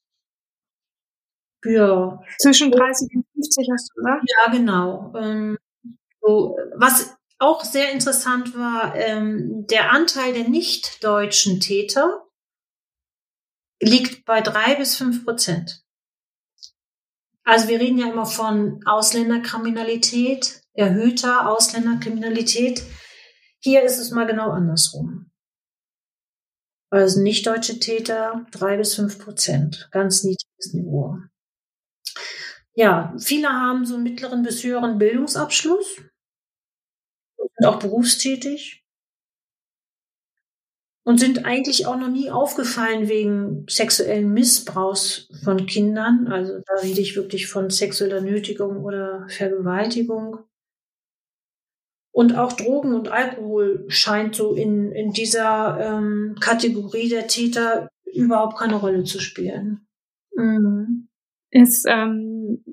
[1.65, 2.21] Ja.
[2.39, 4.23] Zwischen 30 und 50 hast du gesagt?
[4.29, 5.13] Ja, genau.
[5.17, 5.57] Ähm,
[6.21, 12.25] so, was auch sehr interessant war, ähm, der Anteil der nicht-deutschen Täter
[13.81, 15.83] liegt bei drei bis fünf Prozent.
[17.43, 22.81] Also wir reden ja immer von Ausländerkriminalität, erhöhter Ausländerkriminalität.
[23.59, 25.31] Hier ist es mal genau andersrum.
[26.89, 31.17] Also nicht deutsche Täter drei bis fünf Prozent, ganz niedriges Niveau.
[32.75, 35.97] Ja, viele haben so einen mittleren bis höheren Bildungsabschluss
[37.57, 38.83] sind auch berufstätig
[41.03, 46.27] und sind eigentlich auch noch nie aufgefallen wegen sexuellen Missbrauchs von Kindern.
[46.27, 50.39] Also da rede ich wirklich von sexueller Nötigung oder Vergewaltigung.
[52.11, 58.57] Und auch Drogen und Alkohol scheint so in, in dieser ähm, Kategorie der Täter überhaupt
[58.57, 59.85] keine Rolle zu spielen.
[60.35, 61.09] Mhm.
[61.51, 62.63] Ist ähm,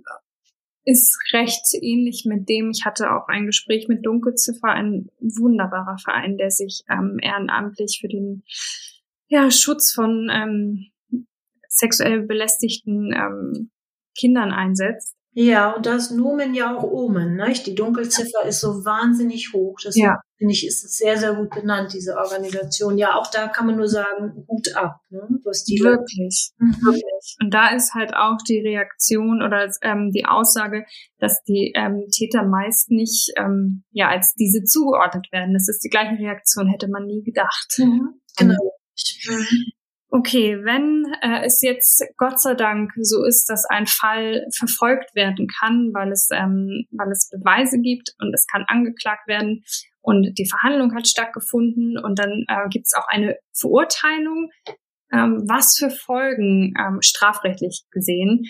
[0.85, 6.37] ist recht ähnlich mit dem, ich hatte auch ein Gespräch mit Dunkelziffer, ein wunderbarer Verein,
[6.37, 8.43] der sich ähm, ehrenamtlich für den
[9.29, 10.91] ja, Schutz von ähm,
[11.69, 13.71] sexuell belästigten ähm,
[14.17, 15.17] Kindern einsetzt.
[15.35, 17.55] Ja, und das Nomen ja auch Omen, ne?
[17.64, 19.79] Die Dunkelziffer ist so wahnsinnig hoch.
[19.83, 20.21] Das ja.
[20.37, 22.99] finde ich, ist sehr, sehr gut benannt, diese Organisation.
[22.99, 25.27] Ja, auch da kann man nur sagen, Hut ab, ne?
[25.45, 26.77] Was die wirklich, mhm.
[26.85, 27.37] wirklich.
[27.40, 30.85] Und da ist halt auch die Reaktion oder ähm, die Aussage,
[31.18, 35.55] dass die ähm, Täter meist nicht ähm, ja als diese zugeordnet werden.
[35.55, 37.75] Das ist die gleiche Reaktion, hätte man nie gedacht.
[37.79, 38.21] Mhm.
[38.37, 38.75] Genau.
[39.29, 39.73] Mhm.
[40.14, 45.48] Okay, wenn äh, es jetzt Gott sei Dank so ist, dass ein Fall verfolgt werden
[45.48, 49.64] kann, weil es, ähm, weil es Beweise gibt und es kann angeklagt werden
[50.03, 54.51] und die Verhandlung hat stattgefunden und dann äh, gibt es auch eine Verurteilung,
[55.11, 58.44] ähm, was für Folgen ähm, strafrechtlich gesehen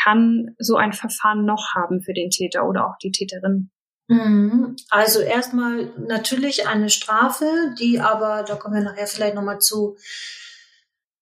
[0.00, 3.70] kann so ein Verfahren noch haben für den Täter oder auch die Täterin?
[4.06, 4.76] Mhm.
[4.90, 9.96] Also erstmal natürlich eine Strafe, die aber, da kommen wir nachher vielleicht nochmal zu,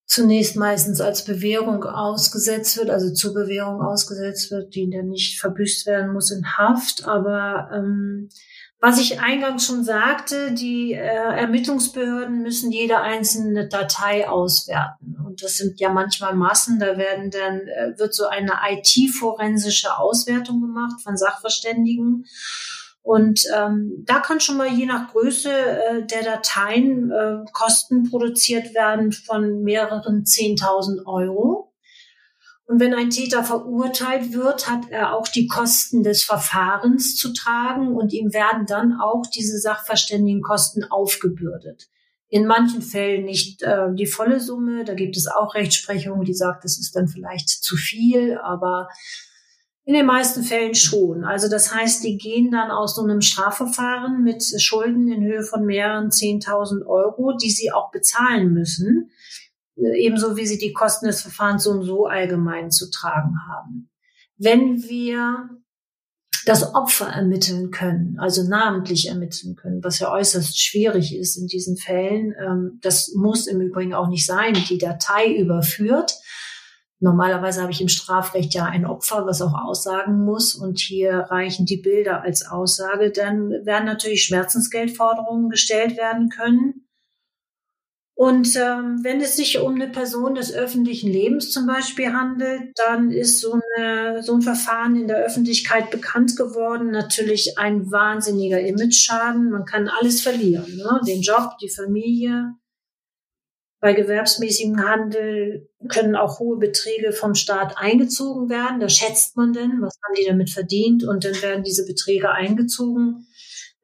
[0.09, 5.87] zunächst meistens als Bewährung ausgesetzt wird, also zur Bewährung ausgesetzt wird, die dann nicht verbüßt
[5.87, 7.07] werden muss in Haft.
[7.07, 8.31] Aber ähm,
[8.81, 15.17] was ich eingangs schon sagte, die äh, Ermittlungsbehörden müssen jede einzelne Datei auswerten.
[15.27, 20.63] Und das sind ja manchmal Massen, da werden dann, äh, wird so eine IT-forensische Auswertung
[20.63, 22.25] gemacht von Sachverständigen.
[23.09, 28.75] Und ähm, da kann schon mal je nach Größe äh, der Dateien äh, Kosten produziert
[28.75, 31.73] werden von mehreren 10.000 Euro.
[32.67, 37.97] Und wenn ein Täter verurteilt wird, hat er auch die Kosten des Verfahrens zu tragen
[37.97, 41.89] und ihm werden dann auch diese Sachverständigenkosten aufgebürdet.
[42.29, 44.85] In manchen Fällen nicht äh, die volle Summe.
[44.85, 48.91] Da gibt es auch Rechtsprechung, die sagt, das ist dann vielleicht zu viel, aber
[49.89, 51.25] in den meisten Fällen schon.
[51.25, 55.65] Also das heißt, die gehen dann aus so einem Strafverfahren mit Schulden in Höhe von
[55.65, 59.11] mehreren 10.000 Euro, die sie auch bezahlen müssen,
[59.77, 63.89] ebenso wie sie die Kosten des Verfahrens so und so allgemein zu tragen haben.
[64.37, 65.49] Wenn wir
[66.45, 71.79] das Opfer ermitteln können, also namentlich ermitteln können, was ja äußerst schwierig ist in diesen
[71.79, 72.35] Fällen.
[72.39, 76.19] Ähm, das muss im Übrigen auch nicht sein, die Datei überführt.
[77.01, 80.55] Normalerweise habe ich im Strafrecht ja ein Opfer, was auch aussagen muss.
[80.55, 83.13] Und hier reichen die Bilder als Aussage.
[83.13, 86.89] Dann werden natürlich Schmerzensgeldforderungen gestellt werden können.
[88.19, 93.13] Und ähm, wenn es sich um eine Person des öffentlichen Lebens zum Beispiel handelt, dann
[93.13, 96.91] ist so, eine, so ein Verfahren in der Öffentlichkeit bekannt geworden.
[96.91, 99.51] Natürlich ein wahnsinniger Image-Schaden.
[99.51, 100.79] Man kann alles verlieren.
[100.79, 101.01] Ne?
[101.07, 102.57] Den Job, die Familie,
[103.81, 108.81] bei gewerbsmäßigem Handel können auch hohe Beträge vom Staat eingezogen werden.
[108.81, 113.27] Da schätzt man denn, was haben die damit verdient und dann werden diese Beträge eingezogen.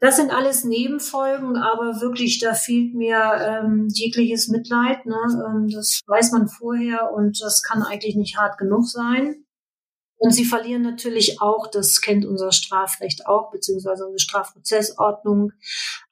[0.00, 5.06] Das sind alles Nebenfolgen, aber wirklich, da fehlt mir ähm, jegliches Mitleid.
[5.06, 5.16] Ne?
[5.46, 9.44] Ähm, das weiß man vorher und das kann eigentlich nicht hart genug sein.
[10.16, 15.52] Und sie verlieren natürlich auch, das kennt unser Strafrecht auch, beziehungsweise unsere Strafprozessordnung,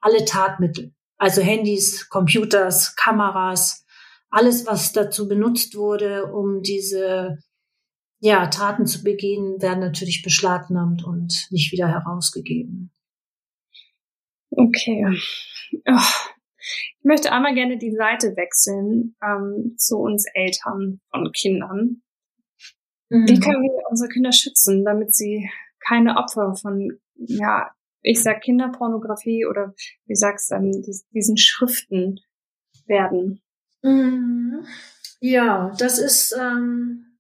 [0.01, 0.95] alle Tatmittel.
[1.23, 3.87] Also Handys, Computers, Kameras,
[4.29, 7.39] alles, was dazu benutzt wurde, um diese
[8.19, 12.91] ja, Taten zu begehen, werden natürlich beschlagnahmt und nicht wieder herausgegeben.
[14.51, 15.17] Okay.
[15.87, 16.11] Oh.
[16.99, 22.03] Ich möchte einmal gerne die Seite wechseln ähm, zu uns Eltern von Kindern.
[23.11, 23.29] Mhm.
[23.29, 25.49] Wie können wir unsere Kinder schützen, damit sie
[25.87, 27.71] keine Opfer von, ja,
[28.03, 29.75] ich sag Kinderpornografie oder
[30.07, 30.85] wie sagst du, ähm,
[31.15, 32.21] diesen Schriften
[32.87, 33.41] werden?
[33.83, 34.67] Mhm.
[35.21, 37.19] Ja, das ist ähm,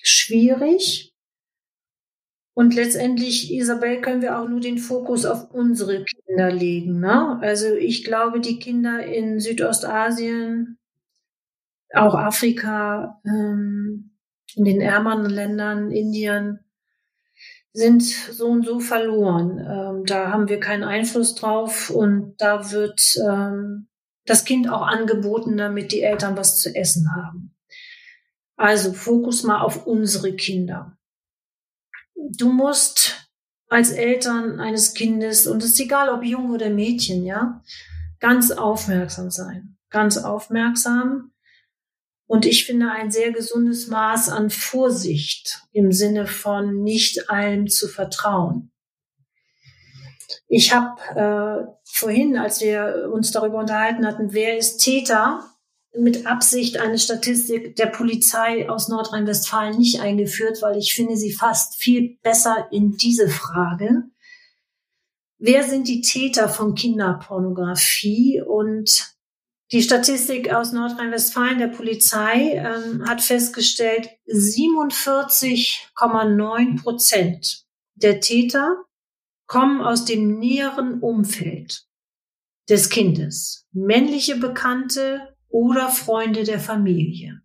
[0.00, 1.12] schwierig.
[2.54, 7.00] Und letztendlich, Isabel, können wir auch nur den Fokus auf unsere Kinder legen.
[7.00, 7.38] Ne?
[7.40, 10.78] Also ich glaube, die Kinder in Südostasien,
[11.94, 14.12] auch Afrika, ähm,
[14.54, 16.61] in den ärmeren Ländern, Indien,
[17.72, 19.58] sind so und so verloren.
[19.58, 23.88] Ähm, da haben wir keinen Einfluss drauf und da wird ähm,
[24.26, 27.54] das Kind auch angeboten, damit die Eltern was zu essen haben.
[28.56, 30.96] Also Fokus mal auf unsere Kinder
[32.30, 33.28] du musst
[33.68, 37.62] als Eltern eines Kindes, und es ist egal, ob Jung oder Mädchen, ja,
[38.20, 39.76] ganz aufmerksam sein.
[39.90, 41.31] Ganz aufmerksam.
[42.26, 47.88] Und ich finde ein sehr gesundes Maß an Vorsicht im Sinne von nicht allem zu
[47.88, 48.70] vertrauen.
[50.48, 55.44] Ich habe äh, vorhin, als wir uns darüber unterhalten hatten, wer ist Täter,
[55.94, 61.76] mit Absicht eine Statistik der Polizei aus Nordrhein-Westfalen nicht eingeführt, weil ich finde sie fast
[61.76, 64.04] viel besser in diese Frage.
[65.38, 68.40] Wer sind die Täter von Kinderpornografie?
[68.40, 69.14] Und
[69.72, 77.64] die Statistik aus Nordrhein-Westfalen der Polizei ähm, hat festgestellt, 47,9 Prozent
[77.94, 78.84] der Täter
[79.46, 81.86] kommen aus dem näheren Umfeld
[82.68, 83.66] des Kindes.
[83.72, 87.42] Männliche Bekannte, oder Freunde der Familie.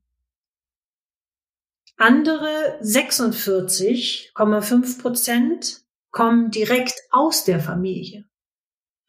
[1.98, 8.24] Andere 46,5 Prozent kommen direkt aus der Familie.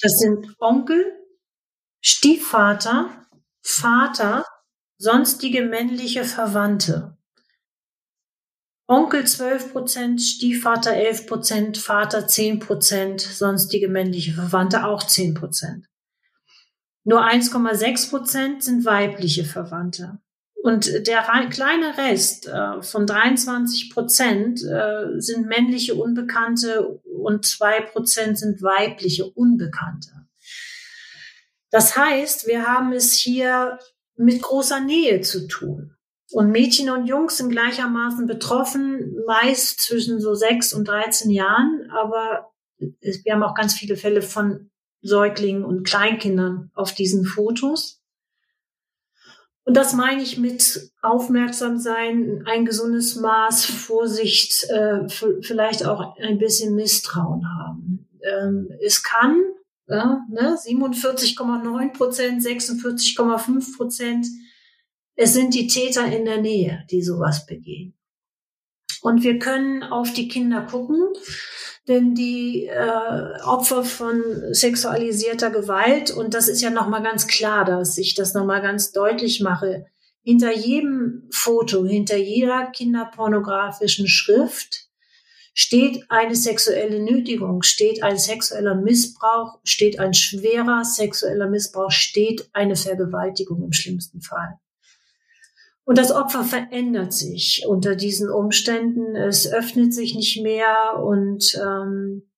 [0.01, 1.18] Das sind Onkel,
[2.01, 3.27] Stiefvater,
[3.61, 4.45] Vater,
[4.99, 7.17] sonstige männliche Verwandte.
[8.87, 15.87] Onkel 12 Prozent, Stiefvater 11 Prozent, Vater 10 Prozent, sonstige männliche Verwandte auch 10 Prozent.
[17.05, 20.19] Nur 1,6 Prozent sind weibliche Verwandte.
[20.63, 28.39] Und der kleine Rest äh, von 23 Prozent äh, sind männliche Unbekannte und zwei Prozent
[28.39, 30.18] sind weibliche Unbekannte.
[31.71, 33.79] Das heißt, wir haben es hier
[34.17, 35.95] mit großer Nähe zu tun.
[36.31, 41.91] Und Mädchen und Jungs sind gleichermaßen betroffen, meist zwischen so sechs und 13 Jahren.
[41.91, 48.03] Aber wir haben auch ganz viele Fälle von Säuglingen und Kleinkindern auf diesen Fotos.
[49.65, 55.09] Und das meine ich mit aufmerksam sein, ein gesundes Maß, Vorsicht, äh,
[55.43, 58.09] vielleicht auch ein bisschen Misstrauen haben.
[58.23, 59.43] Ähm, es kann
[59.89, 64.27] äh, ne, 47,9 Prozent, 46,5 Prozent.
[65.15, 67.95] Es sind die Täter in der Nähe, die sowas begehen.
[69.01, 71.01] Und wir können auf die Kinder gucken
[71.89, 74.23] denn die äh, Opfer von
[74.53, 79.41] sexualisierter Gewalt, und das ist ja nochmal ganz klar, dass ich das nochmal ganz deutlich
[79.41, 79.87] mache,
[80.23, 84.88] hinter jedem Foto, hinter jeder kinderpornografischen Schrift
[85.59, 92.77] steht eine sexuelle Nötigung, steht ein sexueller Missbrauch, steht ein schwerer sexueller Missbrauch, steht eine
[92.77, 94.61] Vergewaltigung im schlimmsten Fall.
[95.83, 99.17] Und das Opfer verändert sich unter diesen Umständen.
[99.17, 102.31] Es öffnet sich nicht mehr und ähm,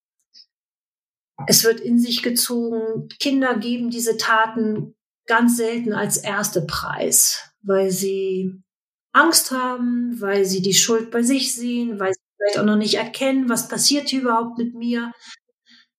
[1.45, 3.07] es wird in sich gezogen.
[3.19, 4.95] Kinder geben diese Taten
[5.27, 8.63] ganz selten als erste Preis, weil sie
[9.11, 12.95] Angst haben, weil sie die Schuld bei sich sehen, weil sie vielleicht auch noch nicht
[12.95, 15.13] erkennen, was passiert hier überhaupt mit mir,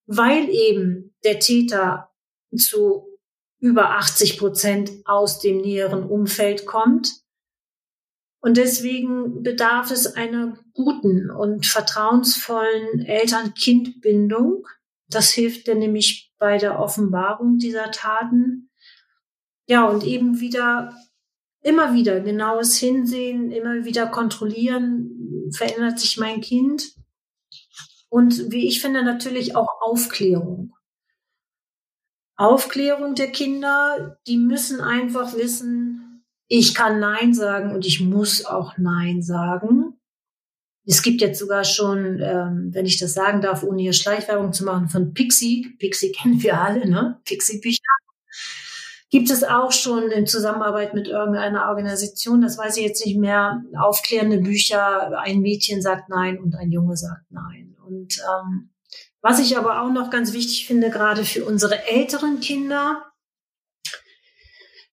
[0.07, 2.11] weil eben der Täter
[2.57, 3.07] zu
[3.61, 7.23] über 80 Prozent aus dem näheren Umfeld kommt
[8.43, 14.67] und deswegen bedarf es einer guten und vertrauensvollen Eltern-Kind-Bindung.
[15.09, 18.69] Das hilft dir nämlich bei der Offenbarung dieser Taten.
[19.69, 20.93] Ja, und eben wieder,
[21.63, 25.22] immer wieder genaues Hinsehen, immer wieder kontrollieren,
[25.53, 26.95] verändert sich mein Kind.
[28.09, 30.75] Und wie ich finde, natürlich auch Aufklärung.
[32.37, 38.77] Aufklärung der Kinder, die müssen einfach wissen, ich kann Nein sagen und ich muss auch
[38.77, 39.99] Nein sagen.
[40.85, 44.65] Es gibt jetzt sogar schon, ähm, wenn ich das sagen darf, ohne hier Schleichwerbung zu
[44.65, 45.75] machen, von Pixie.
[45.79, 47.21] Pixie kennen wir alle, ne?
[47.25, 47.81] Pixie-Bücher.
[49.13, 53.63] Gibt es auch schon in Zusammenarbeit mit irgendeiner Organisation, das weiß ich jetzt nicht mehr,
[53.79, 57.77] aufklärende Bücher, ein Mädchen sagt Nein und ein Junge sagt Nein.
[57.87, 58.71] Und ähm,
[59.21, 63.05] was ich aber auch noch ganz wichtig finde, gerade für unsere älteren Kinder,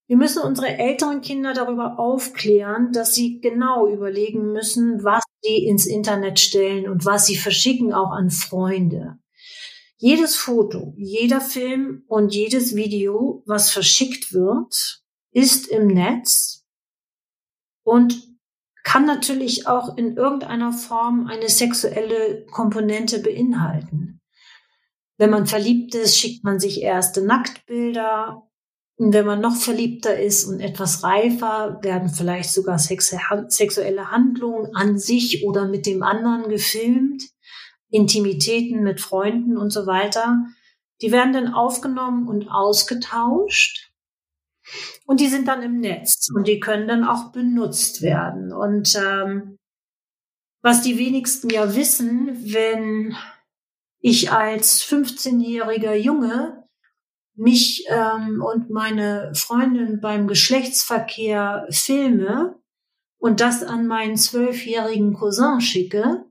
[0.08, 5.86] Wir müssen unsere älteren Kinder darüber aufklären, dass sie genau überlegen müssen, was sie ins
[5.86, 9.20] Internet stellen und was sie verschicken auch an Freunde.
[10.02, 16.66] Jedes Foto, jeder Film und jedes Video, was verschickt wird, ist im Netz
[17.84, 18.30] und
[18.86, 24.22] kann natürlich auch in irgendeiner Form eine sexuelle Komponente beinhalten.
[25.18, 28.50] Wenn man verliebt ist, schickt man sich erste Nacktbilder.
[28.96, 34.98] Und wenn man noch verliebter ist und etwas reifer, werden vielleicht sogar sexuelle Handlungen an
[34.98, 37.24] sich oder mit dem anderen gefilmt.
[37.90, 40.46] Intimitäten mit Freunden und so weiter.
[41.02, 43.92] Die werden dann aufgenommen und ausgetauscht.
[45.06, 48.54] Und die sind dann im Netz und die können dann auch benutzt werden.
[48.54, 49.58] Und ähm,
[50.62, 53.16] was die wenigsten ja wissen, wenn
[54.00, 56.68] ich als 15-jähriger Junge
[57.36, 62.60] mich ähm, und meine Freundin beim Geschlechtsverkehr filme
[63.18, 66.26] und das an meinen zwölfjährigen Cousin schicke,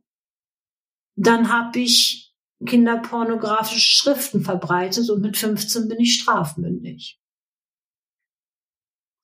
[1.19, 2.33] dann habe ich
[2.65, 7.21] kinderpornografische Schriften verbreitet und mit 15 bin ich strafmündig.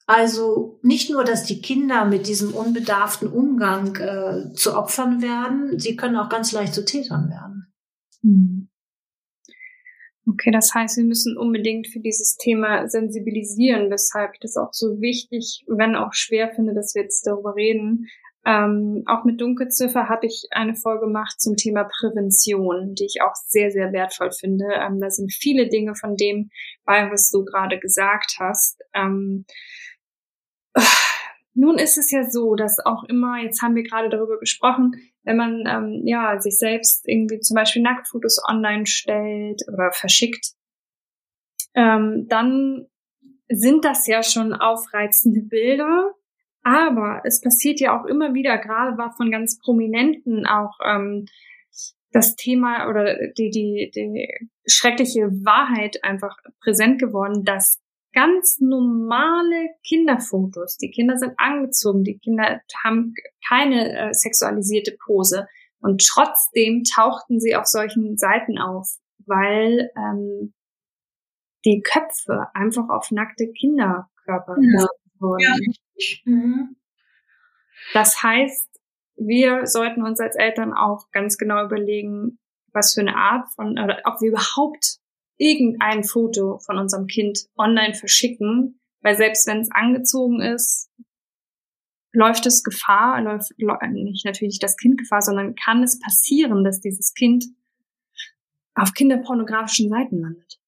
[0.07, 5.97] Also nicht nur, dass die Kinder mit diesem unbedarften Umgang äh, zu Opfern werden, sie
[5.97, 7.73] können auch ganz leicht zu Tätern werden.
[8.21, 8.69] Hm.
[10.27, 15.01] Okay, das heißt, wir müssen unbedingt für dieses Thema sensibilisieren, weshalb ich das auch so
[15.01, 18.07] wichtig, wenn auch schwer finde, dass wir jetzt darüber reden,
[18.47, 23.35] ähm, auch mit Dunkelziffer habe ich eine Folge gemacht zum Thema Prävention, die ich auch
[23.35, 24.67] sehr, sehr wertvoll finde.
[24.75, 26.51] Ähm, da sind viele Dinge von dem
[26.85, 28.83] bei, was du gerade gesagt hast.
[28.93, 29.47] Ähm,
[31.55, 34.93] nun ist es ja so, dass auch immer, jetzt haben wir gerade darüber gesprochen,
[35.23, 40.53] wenn man ähm, ja sich selbst irgendwie zum Beispiel Nacktfotos online stellt oder verschickt,
[41.75, 42.89] ähm, dann
[43.49, 46.15] sind das ja schon aufreizende Bilder,
[46.65, 51.27] aber es passiert ja auch immer wieder, gerade war von ganz Prominenten auch ähm,
[52.11, 57.81] das Thema oder die, die, die schreckliche Wahrheit einfach präsent geworden, dass
[58.15, 63.15] ganz normale Kinderfotos, die Kinder sind angezogen, die Kinder haben
[63.47, 65.47] keine äh, sexualisierte Pose
[65.81, 68.89] und trotzdem tauchten sie auf solchen Seiten auf,
[69.27, 70.55] weil ähm,
[71.65, 74.87] die Köpfe einfach auf nackte Kinderkörper ja.
[75.19, 75.41] wurden.
[75.41, 75.75] Ja.
[76.25, 76.77] Mhm.
[77.93, 78.69] Das heißt,
[79.17, 82.39] wir sollten uns als Eltern auch ganz genau überlegen,
[82.73, 84.99] was für eine Art von, oder ob wir überhaupt
[85.37, 90.91] irgendein Foto von unserem Kind online verschicken, weil selbst wenn es angezogen ist,
[92.13, 96.81] läuft es Gefahr, läuft nicht natürlich nicht das Kind Gefahr, sondern kann es passieren, dass
[96.81, 97.45] dieses Kind
[98.75, 100.59] auf kinderpornografischen Seiten landet.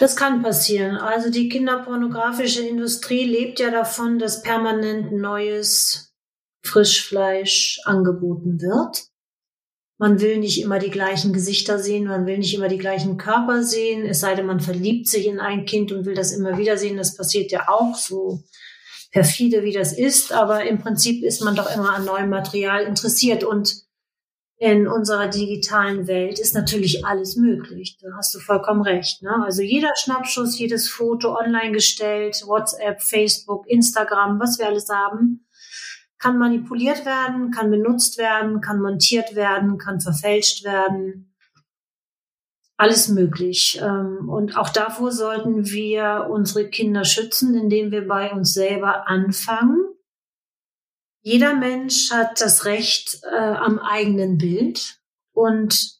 [0.00, 0.96] Das kann passieren.
[0.96, 6.14] Also die kinderpornografische Industrie lebt ja davon, dass permanent neues
[6.64, 9.04] Frischfleisch angeboten wird.
[9.98, 13.62] Man will nicht immer die gleichen Gesichter sehen, man will nicht immer die gleichen Körper
[13.62, 16.78] sehen, es sei denn, man verliebt sich in ein Kind und will das immer wieder
[16.78, 16.96] sehen.
[16.96, 18.42] Das passiert ja auch so
[19.10, 20.32] perfide, wie das ist.
[20.32, 23.84] Aber im Prinzip ist man doch immer an neuem Material interessiert und
[24.60, 27.96] in unserer digitalen Welt ist natürlich alles möglich.
[27.98, 29.22] Da hast du vollkommen recht.
[29.22, 29.42] Ne?
[29.42, 35.46] Also jeder Schnappschuss, jedes Foto online gestellt, WhatsApp, Facebook, Instagram, was wir alles haben,
[36.18, 41.34] kann manipuliert werden, kann benutzt werden, kann montiert werden, kann verfälscht werden.
[42.76, 43.80] Alles möglich.
[43.82, 49.86] Ähm, und auch davor sollten wir unsere Kinder schützen, indem wir bei uns selber anfangen
[51.22, 55.00] jeder Mensch hat das Recht äh, am eigenen Bild
[55.32, 55.98] und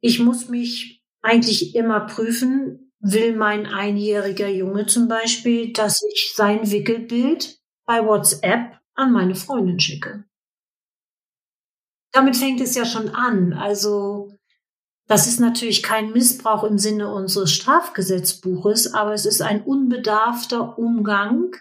[0.00, 6.70] ich muss mich eigentlich immer prüfen, will mein einjähriger Junge zum Beispiel, dass ich sein
[6.70, 10.24] Wickelbild bei WhatsApp an meine Freundin schicke.
[12.12, 13.52] Damit fängt es ja schon an.
[13.52, 14.32] Also
[15.06, 21.54] das ist natürlich kein Missbrauch im Sinne unseres Strafgesetzbuches, aber es ist ein unbedarfter Umgang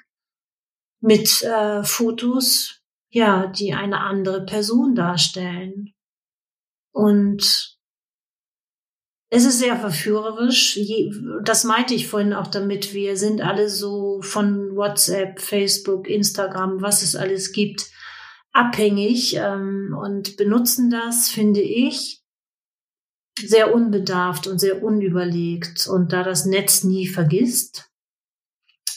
[1.05, 2.81] mit äh, Fotos,
[3.11, 5.93] ja, die eine andere Person darstellen.
[6.91, 7.77] Und
[9.29, 10.79] es ist sehr verführerisch.
[11.43, 12.93] Das meinte ich vorhin auch damit.
[12.93, 17.91] Wir sind alle so von WhatsApp, Facebook, Instagram, was es alles gibt,
[18.51, 22.23] abhängig ähm, und benutzen das, finde ich,
[23.37, 25.87] sehr unbedarft und sehr unüberlegt.
[25.87, 27.91] Und da das Netz nie vergisst,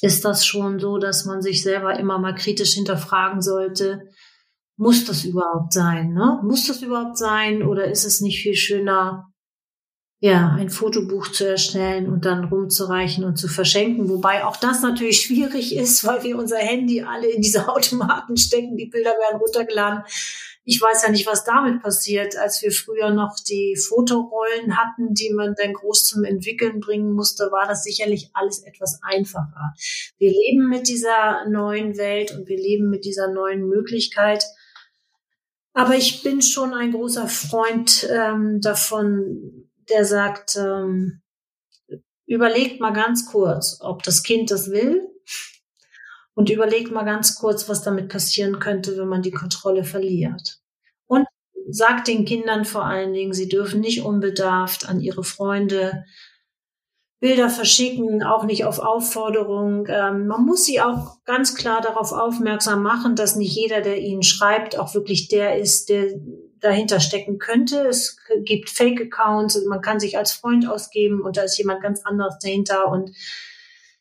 [0.03, 4.09] ist das schon so, dass man sich selber immer mal kritisch hinterfragen sollte,
[4.77, 6.13] muss das überhaupt sein?
[6.13, 6.41] Ne?
[6.45, 9.33] Muss das überhaupt sein oder ist es nicht viel schöner,
[10.21, 14.09] ja, ein Fotobuch zu erstellen und dann rumzureichen und zu verschenken.
[14.09, 18.77] Wobei auch das natürlich schwierig ist, weil wir unser Handy alle in diese Automaten stecken.
[18.77, 20.03] Die Bilder werden runtergeladen.
[20.71, 25.33] Ich weiß ja nicht, was damit passiert, als wir früher noch die Fotorollen hatten, die
[25.33, 29.73] man dann groß zum Entwickeln bringen musste, war das sicherlich alles etwas einfacher.
[30.19, 34.45] Wir leben mit dieser neuen Welt und wir leben mit dieser neuen Möglichkeit.
[35.73, 41.23] Aber ich bin schon ein großer Freund ähm, davon, der sagt, ähm,
[42.27, 45.09] überlegt mal ganz kurz, ob das Kind das will
[46.39, 50.58] und überlegt mal ganz kurz, was damit passieren könnte, wenn man die Kontrolle verliert.
[51.71, 56.05] Sagt den Kindern vor allen Dingen, sie dürfen nicht unbedarft an ihre Freunde
[57.21, 59.87] Bilder verschicken, auch nicht auf Aufforderung.
[59.89, 64.23] Ähm, man muss sie auch ganz klar darauf aufmerksam machen, dass nicht jeder, der ihnen
[64.23, 66.13] schreibt, auch wirklich der ist, der
[66.61, 67.87] dahinter stecken könnte.
[67.89, 72.39] Es gibt Fake-Accounts, man kann sich als Freund ausgeben und da ist jemand ganz anderes
[72.41, 73.11] dahinter und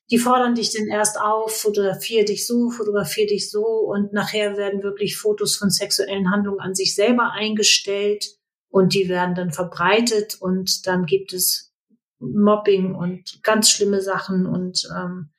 [0.10, 4.84] die fordern dich dann erst auf, fotografier dich so, fotografier dich so und nachher werden
[4.84, 8.26] wirklich Fotos von sexuellen Handlungen an sich selber eingestellt
[8.70, 11.74] und die werden dann verbreitet und dann gibt es
[12.20, 15.30] Mobbing und ganz schlimme Sachen und ähm,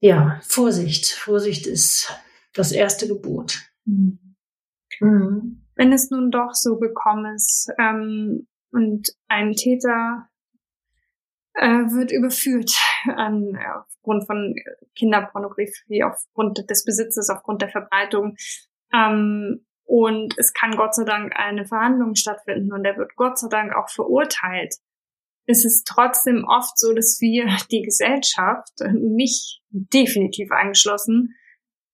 [0.00, 1.08] ja, Vorsicht.
[1.08, 2.12] Vorsicht ist
[2.54, 3.58] das erste Gebot.
[3.84, 4.36] Mhm.
[5.00, 5.66] Mhm.
[5.74, 10.28] Wenn es nun doch so gekommen ist ähm, und ein Täter
[11.54, 12.72] äh, wird überführt
[13.16, 14.54] an, aufgrund von
[14.96, 18.36] Kinderpornografie, aufgrund des Besitzes, aufgrund der Verbreitung.
[18.92, 23.48] Ähm, und es kann Gott sei Dank eine Verhandlung stattfinden und er wird Gott sei
[23.48, 24.74] Dank auch verurteilt.
[25.46, 31.34] Es ist trotzdem oft so, dass wir die Gesellschaft, mich definitiv eingeschlossen,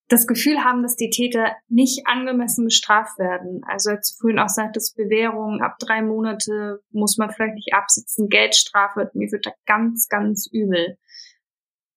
[0.09, 3.63] das Gefühl haben, dass die Täter nicht angemessen bestraft werden.
[3.67, 8.29] Also als vorhin auch sagt, dass Bewährung ab drei Monate muss man vielleicht nicht absitzen,
[8.29, 10.99] Geldstrafe, mir wird da ganz, ganz übel.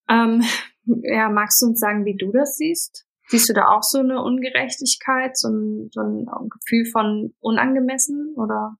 [0.08, 0.42] Ähm,
[0.84, 3.06] ja, magst du uns sagen, wie du das siehst?
[3.26, 8.76] Siehst du da auch so eine Ungerechtigkeit, so ein, so ein Gefühl von unangemessen oder?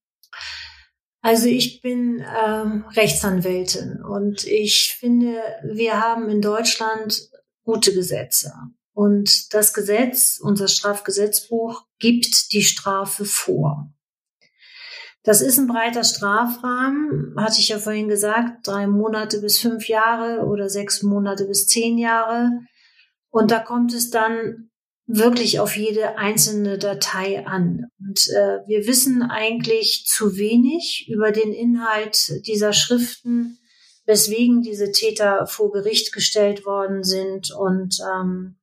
[1.20, 7.28] Also ich bin ähm, Rechtsanwältin und ich finde, wir haben in Deutschland
[7.64, 8.52] gute Gesetze.
[8.98, 13.92] Und das Gesetz, unser Strafgesetzbuch, gibt die Strafe vor.
[15.22, 20.46] Das ist ein breiter Strafrahmen, hatte ich ja vorhin gesagt, drei Monate bis fünf Jahre
[20.46, 22.50] oder sechs Monate bis zehn Jahre.
[23.30, 24.68] Und da kommt es dann
[25.06, 27.84] wirklich auf jede einzelne Datei an.
[28.00, 33.60] Und äh, wir wissen eigentlich zu wenig über den Inhalt dieser Schriften,
[34.06, 38.57] weswegen diese Täter vor Gericht gestellt worden sind und ähm,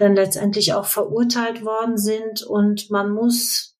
[0.00, 2.42] dann letztendlich auch verurteilt worden sind.
[2.42, 3.76] Und man muss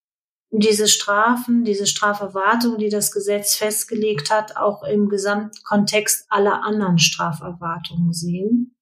[0.50, 8.12] diese Strafen, diese Straferwartung, die das Gesetz festgelegt hat, auch im Gesamtkontext aller anderen Straferwartungen
[8.12, 8.76] sehen.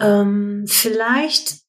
[0.00, 1.60] Ähm, vielleicht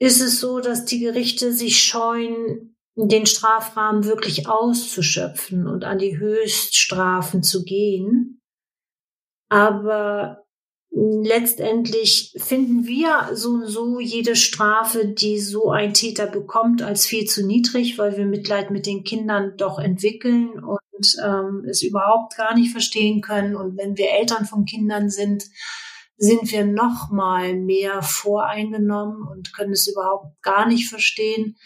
[0.00, 6.18] ist es so, dass die Gerichte sich scheuen, den Strafrahmen wirklich auszuschöpfen und an die
[6.18, 8.40] Höchststrafen zu gehen.
[9.48, 10.41] Aber
[10.94, 17.24] letztendlich finden wir so und so jede Strafe, die so ein Täter bekommt, als viel
[17.24, 22.54] zu niedrig, weil wir Mitleid mit den Kindern doch entwickeln und ähm, es überhaupt gar
[22.54, 23.56] nicht verstehen können.
[23.56, 25.44] Und wenn wir Eltern von Kindern sind,
[26.18, 31.56] sind wir noch mal mehr voreingenommen und können es überhaupt gar nicht verstehen.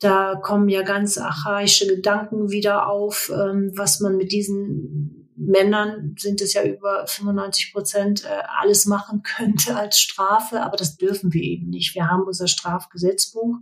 [0.00, 6.40] Da kommen ja ganz archaische Gedanken wieder auf, ähm, was man mit diesen Männern sind
[6.40, 11.42] es ja über 95 Prozent äh, alles machen könnte als Strafe, aber das dürfen wir
[11.42, 11.94] eben nicht.
[11.94, 13.56] Wir haben unser Strafgesetzbuch.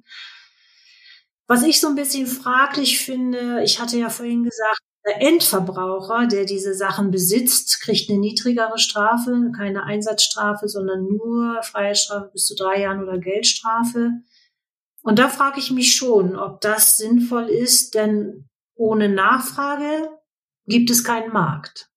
[1.47, 6.47] Was ich so ein bisschen fraglich finde, ich hatte ja vorhin gesagt, der Endverbraucher, der
[6.47, 12.81] diese Sachen besitzt, kriegt eine niedrigere Strafe, keine Einsatzstrafe, sondern nur Freiheitsstrafe bis zu drei
[12.81, 14.13] Jahren oder Geldstrafe.
[15.03, 20.09] Und da frage ich mich schon, ob das sinnvoll ist, denn ohne Nachfrage
[20.67, 21.91] gibt es keinen Markt.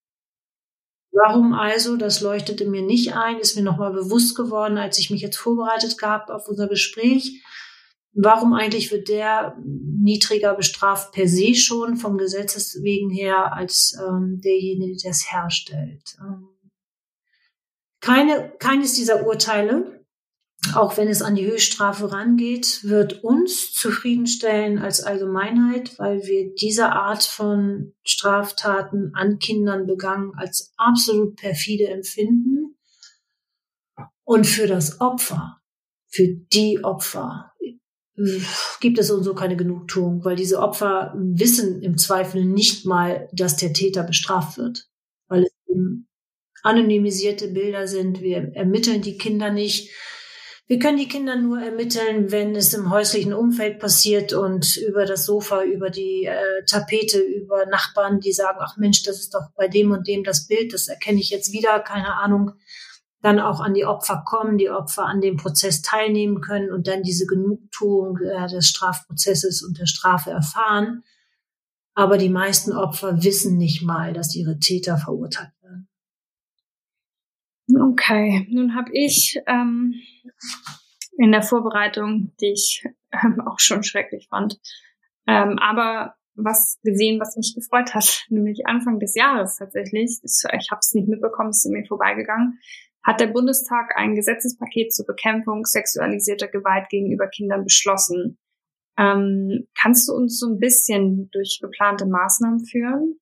[1.11, 5.21] Warum also, das leuchtete mir nicht ein, ist mir nochmal bewusst geworden, als ich mich
[5.21, 7.43] jetzt vorbereitet gehabt auf unser Gespräch.
[8.13, 14.41] Warum eigentlich wird der niedriger bestraft per se schon vom Gesetzes wegen her als ähm,
[14.43, 16.17] derjenige, der es herstellt?
[16.19, 16.49] Ähm,
[17.99, 19.96] keine, keines dieser Urteile
[20.73, 26.91] auch wenn es an die Höchststrafe rangeht, wird uns zufriedenstellen als Allgemeinheit, weil wir diese
[26.91, 32.75] Art von Straftaten an Kindern begangen als absolut perfide empfinden.
[34.23, 35.61] Und für das Opfer,
[36.07, 37.53] für die Opfer,
[38.79, 43.73] gibt es so keine Genugtuung, weil diese Opfer wissen im Zweifel nicht mal, dass der
[43.73, 44.89] Täter bestraft wird,
[45.27, 46.07] weil es eben
[46.63, 48.21] anonymisierte Bilder sind.
[48.21, 49.91] Wir ermitteln die Kinder nicht.
[50.69, 55.25] Wir können die Kinder nur ermitteln, wenn es im häuslichen Umfeld passiert und über das
[55.25, 59.69] Sofa, über die äh, Tapete, über Nachbarn, die sagen, ach Mensch, das ist doch bei
[59.69, 62.51] dem und dem das Bild, das erkenne ich jetzt wieder, keine Ahnung,
[63.21, 67.01] dann auch an die Opfer kommen, die Opfer an dem Prozess teilnehmen können und dann
[67.01, 71.03] diese Genugtuung äh, des Strafprozesses und der Strafe erfahren.
[71.93, 75.49] Aber die meisten Opfer wissen nicht mal, dass ihre Täter verurteilt.
[77.69, 79.93] Okay, nun habe ich ähm,
[81.17, 84.59] in der Vorbereitung, die ich ähm, auch schon schrecklich fand,
[85.27, 90.19] ähm, aber was gesehen, was mich gefreut hat, nämlich Anfang des Jahres tatsächlich.
[90.23, 92.59] Ich habe es nicht mitbekommen, es ist mir vorbeigegangen.
[93.03, 98.37] Hat der Bundestag ein Gesetzespaket zur Bekämpfung sexualisierter Gewalt gegenüber Kindern beschlossen.
[98.97, 103.19] Ähm, kannst du uns so ein bisschen durch geplante Maßnahmen führen?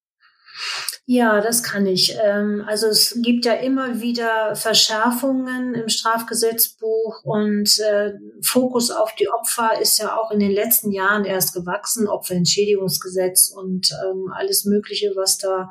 [1.05, 2.17] Ja, das kann ich.
[2.23, 9.29] Ähm, also es gibt ja immer wieder Verschärfungen im Strafgesetzbuch und äh, Fokus auf die
[9.29, 15.13] Opfer ist ja auch in den letzten Jahren erst gewachsen, Opferentschädigungsgesetz und ähm, alles Mögliche,
[15.15, 15.69] was da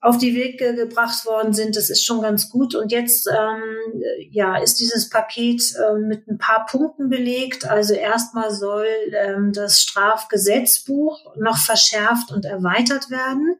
[0.00, 1.76] auf die Wege gebracht worden sind.
[1.76, 2.74] Das ist schon ganz gut.
[2.74, 7.66] Und jetzt ähm, ja ist dieses Paket äh, mit ein paar Punkten belegt.
[7.66, 13.56] Also erstmal soll ähm, das Strafgesetzbuch noch verschärft und erweitert werden.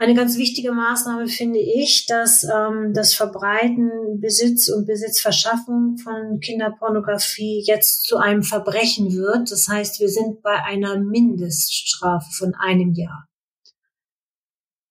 [0.00, 7.64] Eine ganz wichtige Maßnahme finde ich, dass ähm, das Verbreiten, Besitz und Besitzverschaffung von Kinderpornografie
[7.66, 9.50] jetzt zu einem Verbrechen wird.
[9.50, 13.27] Das heißt, wir sind bei einer Mindeststrafe von einem Jahr.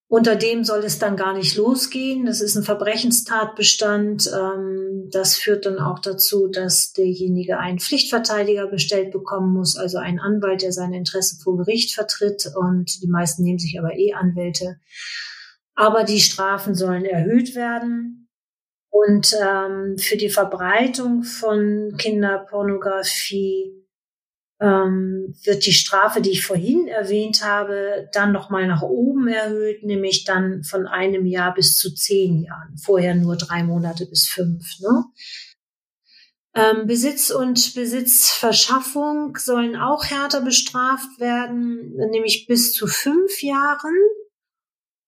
[0.09, 2.25] Unter dem soll es dann gar nicht losgehen.
[2.25, 4.31] Das ist ein Verbrechenstatbestand.
[4.33, 10.19] Ähm, das führt dann auch dazu, dass derjenige einen Pflichtverteidiger bestellt bekommen muss, also einen
[10.19, 12.49] Anwalt, der seine Interessen vor Gericht vertritt.
[12.55, 14.79] Und die meisten nehmen sich aber eh Anwälte.
[15.75, 18.29] Aber die Strafen sollen erhöht werden.
[18.89, 23.86] Und ähm, für die Verbreitung von Kinderpornografie
[24.59, 30.23] ähm, wird die Strafe, die ich vorhin erwähnt habe, dann nochmal nach oben erhöht, nämlich
[30.23, 32.77] dann von einem Jahr bis zu zehn Jahren.
[32.77, 34.65] Vorher nur drei Monate bis fünf.
[34.79, 35.03] Ne?
[36.55, 43.95] Ähm, Besitz und Besitzverschaffung sollen auch härter bestraft werden, nämlich bis zu fünf Jahren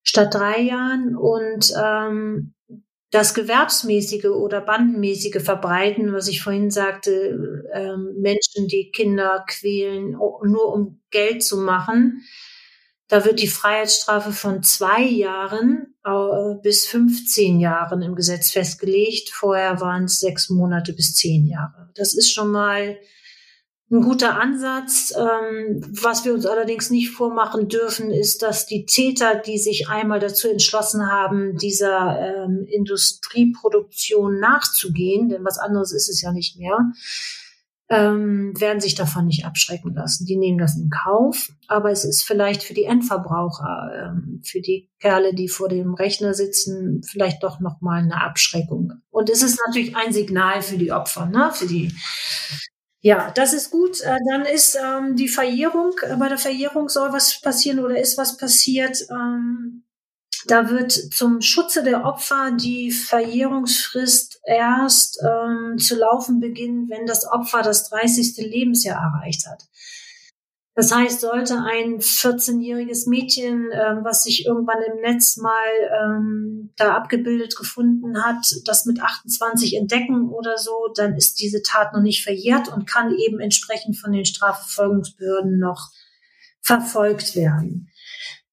[0.04, 1.16] statt drei Jahren.
[1.16, 2.54] Und ähm,
[3.12, 10.74] das gewerbsmäßige oder bandenmäßige Verbreiten, was ich vorhin sagte, äh, Menschen, die Kinder quälen, nur
[10.74, 12.22] um Geld zu machen,
[13.08, 19.32] da wird die Freiheitsstrafe von zwei Jahren äh, bis 15 Jahren im Gesetz festgelegt.
[19.32, 21.90] Vorher waren es sechs Monate bis zehn Jahre.
[21.96, 23.00] Das ist schon mal
[23.92, 25.14] ein guter Ansatz.
[25.18, 30.20] Ähm, was wir uns allerdings nicht vormachen dürfen, ist, dass die Täter, die sich einmal
[30.20, 36.78] dazu entschlossen haben, dieser ähm, Industrieproduktion nachzugehen, denn was anderes ist es ja nicht mehr,
[37.92, 40.26] ähm, werden sich davon nicht abschrecken lassen.
[40.26, 44.92] Die nehmen das in Kauf, aber es ist vielleicht für die Endverbraucher, ähm, für die
[45.00, 48.94] Kerle, die vor dem Rechner sitzen, vielleicht doch noch mal eine Abschreckung.
[49.10, 51.50] Und es ist natürlich ein Signal für die Opfer, ne?
[51.52, 51.92] für die
[53.02, 54.02] ja, das ist gut.
[54.02, 58.18] Äh, dann ist ähm, die Verjährung, äh, bei der Verjährung soll was passieren oder ist
[58.18, 58.98] was passiert.
[59.10, 59.86] Ähm,
[60.48, 67.26] da wird zum Schutze der Opfer die Verjährungsfrist erst ähm, zu laufen beginnen, wenn das
[67.26, 68.38] Opfer das 30.
[68.38, 69.64] Lebensjahr erreicht hat.
[70.80, 75.52] Das heißt, sollte ein 14-jähriges Mädchen, ähm, was sich irgendwann im Netz mal
[76.02, 81.92] ähm, da abgebildet gefunden hat, das mit 28 entdecken oder so, dann ist diese Tat
[81.92, 85.90] noch nicht verjährt und kann eben entsprechend von den Strafverfolgungsbehörden noch
[86.62, 87.90] verfolgt werden.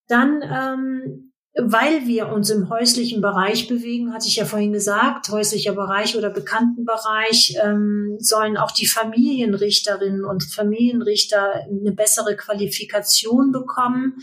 [0.09, 5.73] Dann ähm, weil wir uns im häuslichen Bereich bewegen, hatte ich ja vorhin gesagt, häuslicher
[5.73, 14.19] Bereich oder Bekanntenbereich, ähm, sollen auch die Familienrichterinnen und Familienrichter eine bessere Qualifikation bekommen,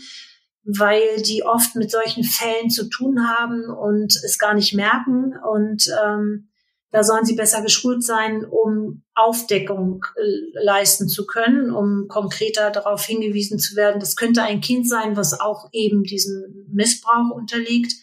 [0.64, 5.34] weil die oft mit solchen Fällen zu tun haben und es gar nicht merken.
[5.52, 6.50] Und ähm,
[6.94, 13.04] da sollen sie besser geschult sein, um Aufdeckung äh, leisten zu können, um konkreter darauf
[13.04, 13.98] hingewiesen zu werden.
[13.98, 17.94] Das könnte ein Kind sein, was auch eben diesem Missbrauch unterliegt.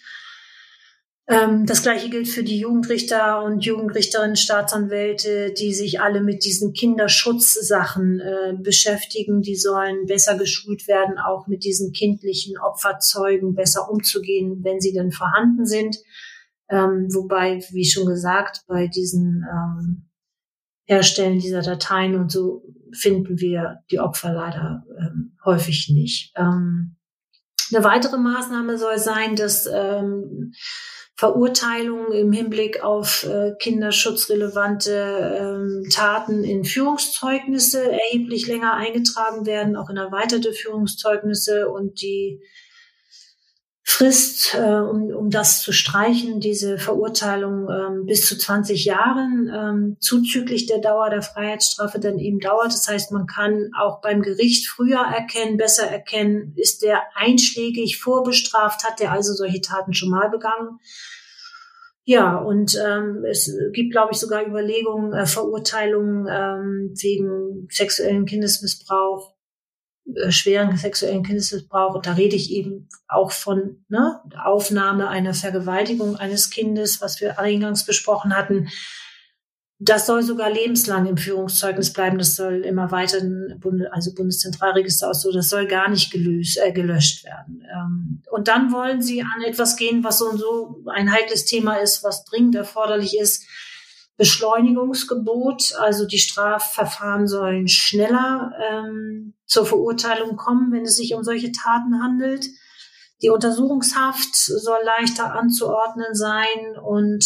[1.26, 6.74] Ähm, das gleiche gilt für die Jugendrichter und Jugendrichterinnen, Staatsanwälte, die sich alle mit diesen
[6.74, 9.42] Kinderschutzsachen äh, beschäftigen.
[9.42, 15.14] Die sollen besser geschult werden, auch mit diesen kindlichen Opferzeugen besser umzugehen, wenn sie denn
[15.14, 15.96] vorhanden sind.
[16.72, 20.10] Ähm, wobei, wie schon gesagt, bei diesen ähm,
[20.86, 22.64] Herstellen dieser Dateien und so
[22.94, 26.34] finden wir die Opfer leider ähm, häufig nicht.
[26.36, 26.96] Ähm,
[27.74, 30.54] eine weitere Maßnahme soll sein, dass ähm,
[31.16, 39.90] Verurteilungen im Hinblick auf äh, kinderschutzrelevante ähm, Taten in Führungszeugnisse erheblich länger eingetragen werden, auch
[39.90, 42.42] in erweiterte Führungszeugnisse und die
[43.84, 49.98] Frist, äh, um, um das zu streichen, diese Verurteilung ähm, bis zu 20 Jahren, ähm,
[50.00, 52.68] zuzüglich der Dauer der Freiheitsstrafe dann eben dauert.
[52.68, 58.84] Das heißt, man kann auch beim Gericht früher erkennen, besser erkennen, ist der einschlägig vorbestraft,
[58.84, 60.80] hat der also solche Taten schon mal begangen.
[62.04, 69.31] Ja, und ähm, es gibt, glaube ich, sogar Überlegungen, äh, Verurteilungen ähm, wegen sexuellen Kindesmissbrauch
[70.30, 72.02] schweren sexuellen Kindesmissbrauch.
[72.02, 77.86] Da rede ich eben auch von ne, Aufnahme einer Vergewaltigung eines Kindes, was wir eingangs
[77.86, 78.70] besprochen hatten.
[79.80, 82.20] Das soll sogar lebenslang im Führungszeugnis bleiben.
[82.20, 86.72] Das soll im erweiterten Bundes also Bundeszentralregister aus so, das soll gar nicht gelöst, äh,
[86.72, 87.64] gelöscht werden.
[87.74, 91.76] Ähm, und dann wollen sie an etwas gehen, was so und so ein heikles Thema
[91.76, 93.46] ist, was dringend erforderlich ist
[94.22, 101.52] Beschleunigungsgebot, also die Strafverfahren sollen schneller ähm, zur Verurteilung kommen, wenn es sich um solche
[101.52, 102.46] Taten handelt.
[103.24, 107.26] Die Untersuchungshaft soll leichter anzuordnen sein und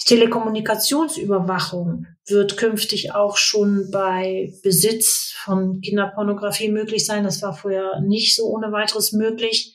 [0.00, 7.24] die Telekommunikationsüberwachung wird künftig auch schon bei Besitz von Kinderpornografie möglich sein.
[7.24, 9.74] Das war vorher nicht so ohne weiteres möglich.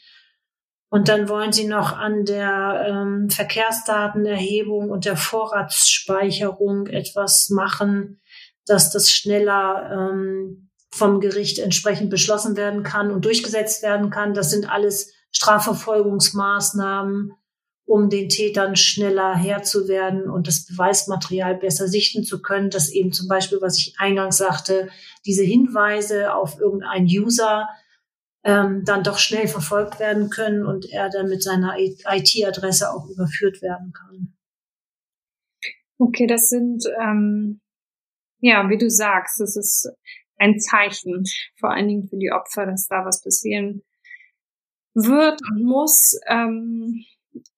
[0.89, 8.21] Und dann wollen sie noch an der ähm, Verkehrsdatenerhebung und der Vorratsspeicherung etwas machen,
[8.65, 14.33] dass das schneller ähm, vom Gericht entsprechend beschlossen werden kann und durchgesetzt werden kann.
[14.33, 17.33] Das sind alles Strafverfolgungsmaßnahmen,
[17.85, 22.89] um den Tätern schneller Herr zu werden und das Beweismaterial besser sichten zu können, dass
[22.89, 24.89] eben zum Beispiel, was ich eingangs sagte,
[25.25, 27.67] diese Hinweise auf irgendeinen User
[28.45, 33.61] ähm, dann doch schnell verfolgt werden können und er dann mit seiner IT-Adresse auch überführt
[33.63, 34.35] werden kann.
[35.97, 37.59] Okay, das sind, ähm,
[38.39, 39.89] ja, wie du sagst, das ist
[40.37, 41.23] ein Zeichen,
[41.59, 43.81] vor allen Dingen für die Opfer, dass da was passieren
[44.93, 46.19] wird und muss.
[46.27, 47.03] Ähm,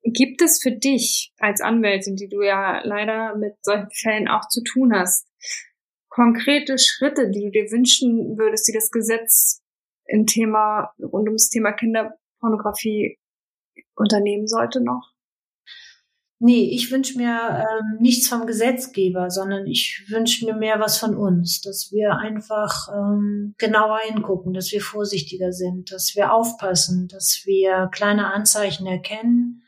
[0.03, 4.63] gibt es für dich als Anwältin, die du ja leider mit solchen Fällen auch zu
[4.63, 5.27] tun hast,
[6.07, 9.61] konkrete Schritte, die du dir wünschen würdest, die das Gesetz
[10.07, 13.17] im Thema, rund ums Thema Kinderpornografie
[13.95, 15.13] unternehmen sollte noch?
[16.39, 21.15] Nee, ich wünsche mir ähm, nichts vom Gesetzgeber, sondern ich wünsche mir mehr was von
[21.15, 27.41] uns, dass wir einfach ähm, genauer hingucken, dass wir vorsichtiger sind, dass wir aufpassen, dass
[27.45, 29.63] wir kleine Anzeichen erkennen,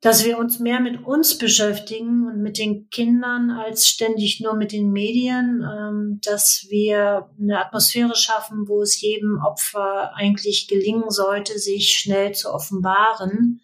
[0.00, 4.72] dass wir uns mehr mit uns beschäftigen und mit den Kindern als ständig nur mit
[4.72, 11.58] den Medien, ähm, dass wir eine Atmosphäre schaffen, wo es jedem Opfer eigentlich gelingen sollte,
[11.58, 13.60] sich schnell zu offenbaren.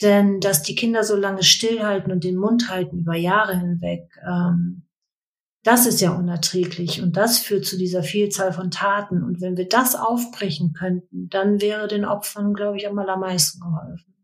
[0.00, 4.88] Denn dass die Kinder so lange stillhalten und den Mund halten über Jahre hinweg, ähm,
[5.64, 9.22] das ist ja unerträglich und das führt zu dieser Vielzahl von Taten.
[9.22, 14.17] Und wenn wir das aufbrechen könnten, dann wäre den Opfern, glaube ich, am allermeisten geholfen.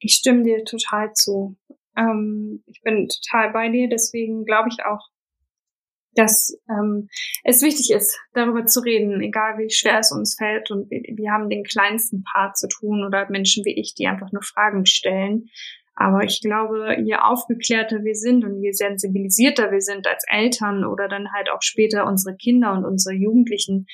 [0.00, 1.56] Ich stimme dir total zu.
[1.96, 5.08] Ähm, ich bin total bei dir, deswegen glaube ich auch,
[6.14, 7.08] dass ähm,
[7.44, 10.70] es wichtig ist, darüber zu reden, egal wie schwer es uns fällt.
[10.70, 14.32] Und wir, wir haben den kleinsten Part zu tun oder Menschen wie ich, die einfach
[14.32, 15.44] nur Fragen stellen.
[15.94, 21.08] Aber ich glaube, je aufgeklärter wir sind und je sensibilisierter wir sind als Eltern oder
[21.08, 23.86] dann halt auch später unsere Kinder und unsere Jugendlichen,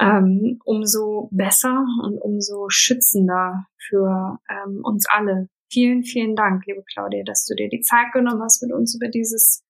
[0.00, 5.48] ähm, umso besser und umso schützender für ähm, uns alle.
[5.70, 9.08] Vielen, vielen Dank, liebe Claudia, dass du dir die Zeit genommen hast, mit uns über
[9.08, 9.64] dieses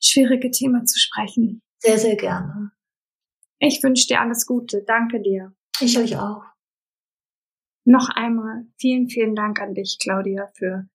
[0.00, 1.62] schwierige Thema zu sprechen.
[1.78, 2.72] Sehr, sehr gerne.
[3.58, 4.82] Ich wünsche dir alles Gute.
[4.86, 5.54] Danke dir.
[5.80, 6.42] Ich euch auch.
[7.84, 10.88] Noch einmal vielen, vielen Dank an dich, Claudia, für,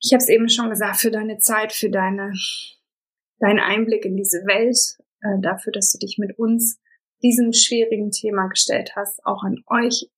[0.00, 2.32] ich habe es eben schon gesagt, für deine Zeit, für deine,
[3.38, 4.78] deinen Einblick in diese Welt,
[5.20, 6.80] äh, dafür, dass du dich mit uns
[7.22, 9.24] diesem schwierigen Thema gestellt hast.
[9.26, 10.08] Auch an euch,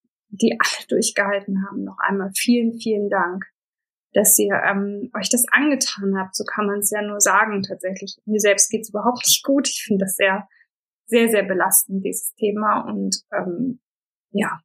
[0.40, 1.84] die alle durchgehalten haben.
[1.84, 3.44] Noch einmal vielen, vielen Dank,
[4.12, 6.36] dass ihr ähm, euch das angetan habt.
[6.36, 8.16] So kann man es ja nur sagen tatsächlich.
[8.26, 9.68] Mir selbst geht's überhaupt nicht gut.
[9.68, 10.48] Ich finde das sehr,
[11.06, 12.80] sehr, sehr belastend, dieses Thema.
[12.80, 13.80] Und ähm,
[14.30, 14.60] ja,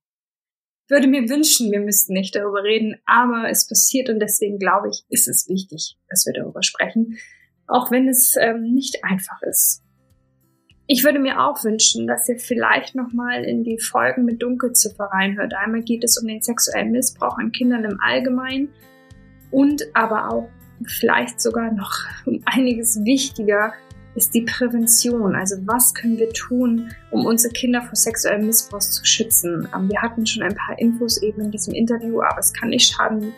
[0.89, 5.05] würde mir wünschen, wir müssten nicht darüber reden, aber es passiert und deswegen glaube ich,
[5.09, 7.17] ist es wichtig, dass wir darüber sprechen,
[7.67, 9.83] auch wenn es ähm, nicht einfach ist.
[10.91, 15.53] Ich würde mir auch wünschen, dass ihr vielleicht nochmal in die Folgen mit Dunkelziffer reinhört.
[15.53, 18.69] Einmal geht es um den sexuellen Missbrauch an Kindern im Allgemeinen
[19.51, 20.49] und aber auch
[20.87, 21.93] vielleicht sogar noch
[22.25, 23.73] um einiges wichtiger
[24.15, 25.35] ist die Prävention.
[25.35, 29.69] Also was können wir tun, um unsere Kinder vor sexuellem Missbrauch zu schützen?
[29.75, 32.91] Ähm, wir hatten schon ein paar Infos eben in diesem Interview, aber es kann nicht
[32.91, 33.31] schaden,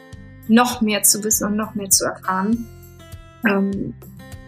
[0.47, 2.65] noch mehr zu wissen und noch mehr zu erfahren.
[3.45, 3.93] Ähm,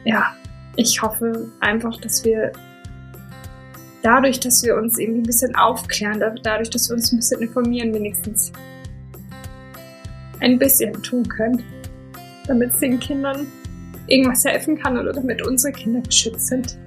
[0.05, 0.33] ja,
[0.77, 2.53] ich hoffe einfach, dass wir
[4.03, 7.93] dadurch, dass wir uns irgendwie ein bisschen aufklären, dadurch, dass wir uns ein bisschen informieren,
[7.93, 8.51] wenigstens
[10.41, 11.63] ein bisschen tun können,
[12.47, 13.47] damit es den Kindern
[14.07, 16.77] irgendwas helfen kann oder damit unsere Kinder geschützt sind.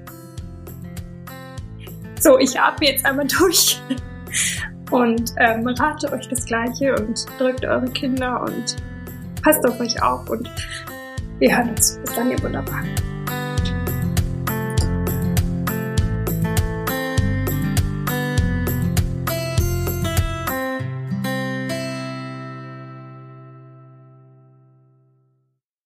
[2.20, 3.80] So, ich atme jetzt einmal durch
[4.90, 8.76] und ähm, rate euch das Gleiche und drückt eure Kinder und
[9.42, 10.50] passt auf euch auf und
[11.38, 11.98] wir hören uns.
[12.04, 13.15] Bis dann, ihr Wunderbaren.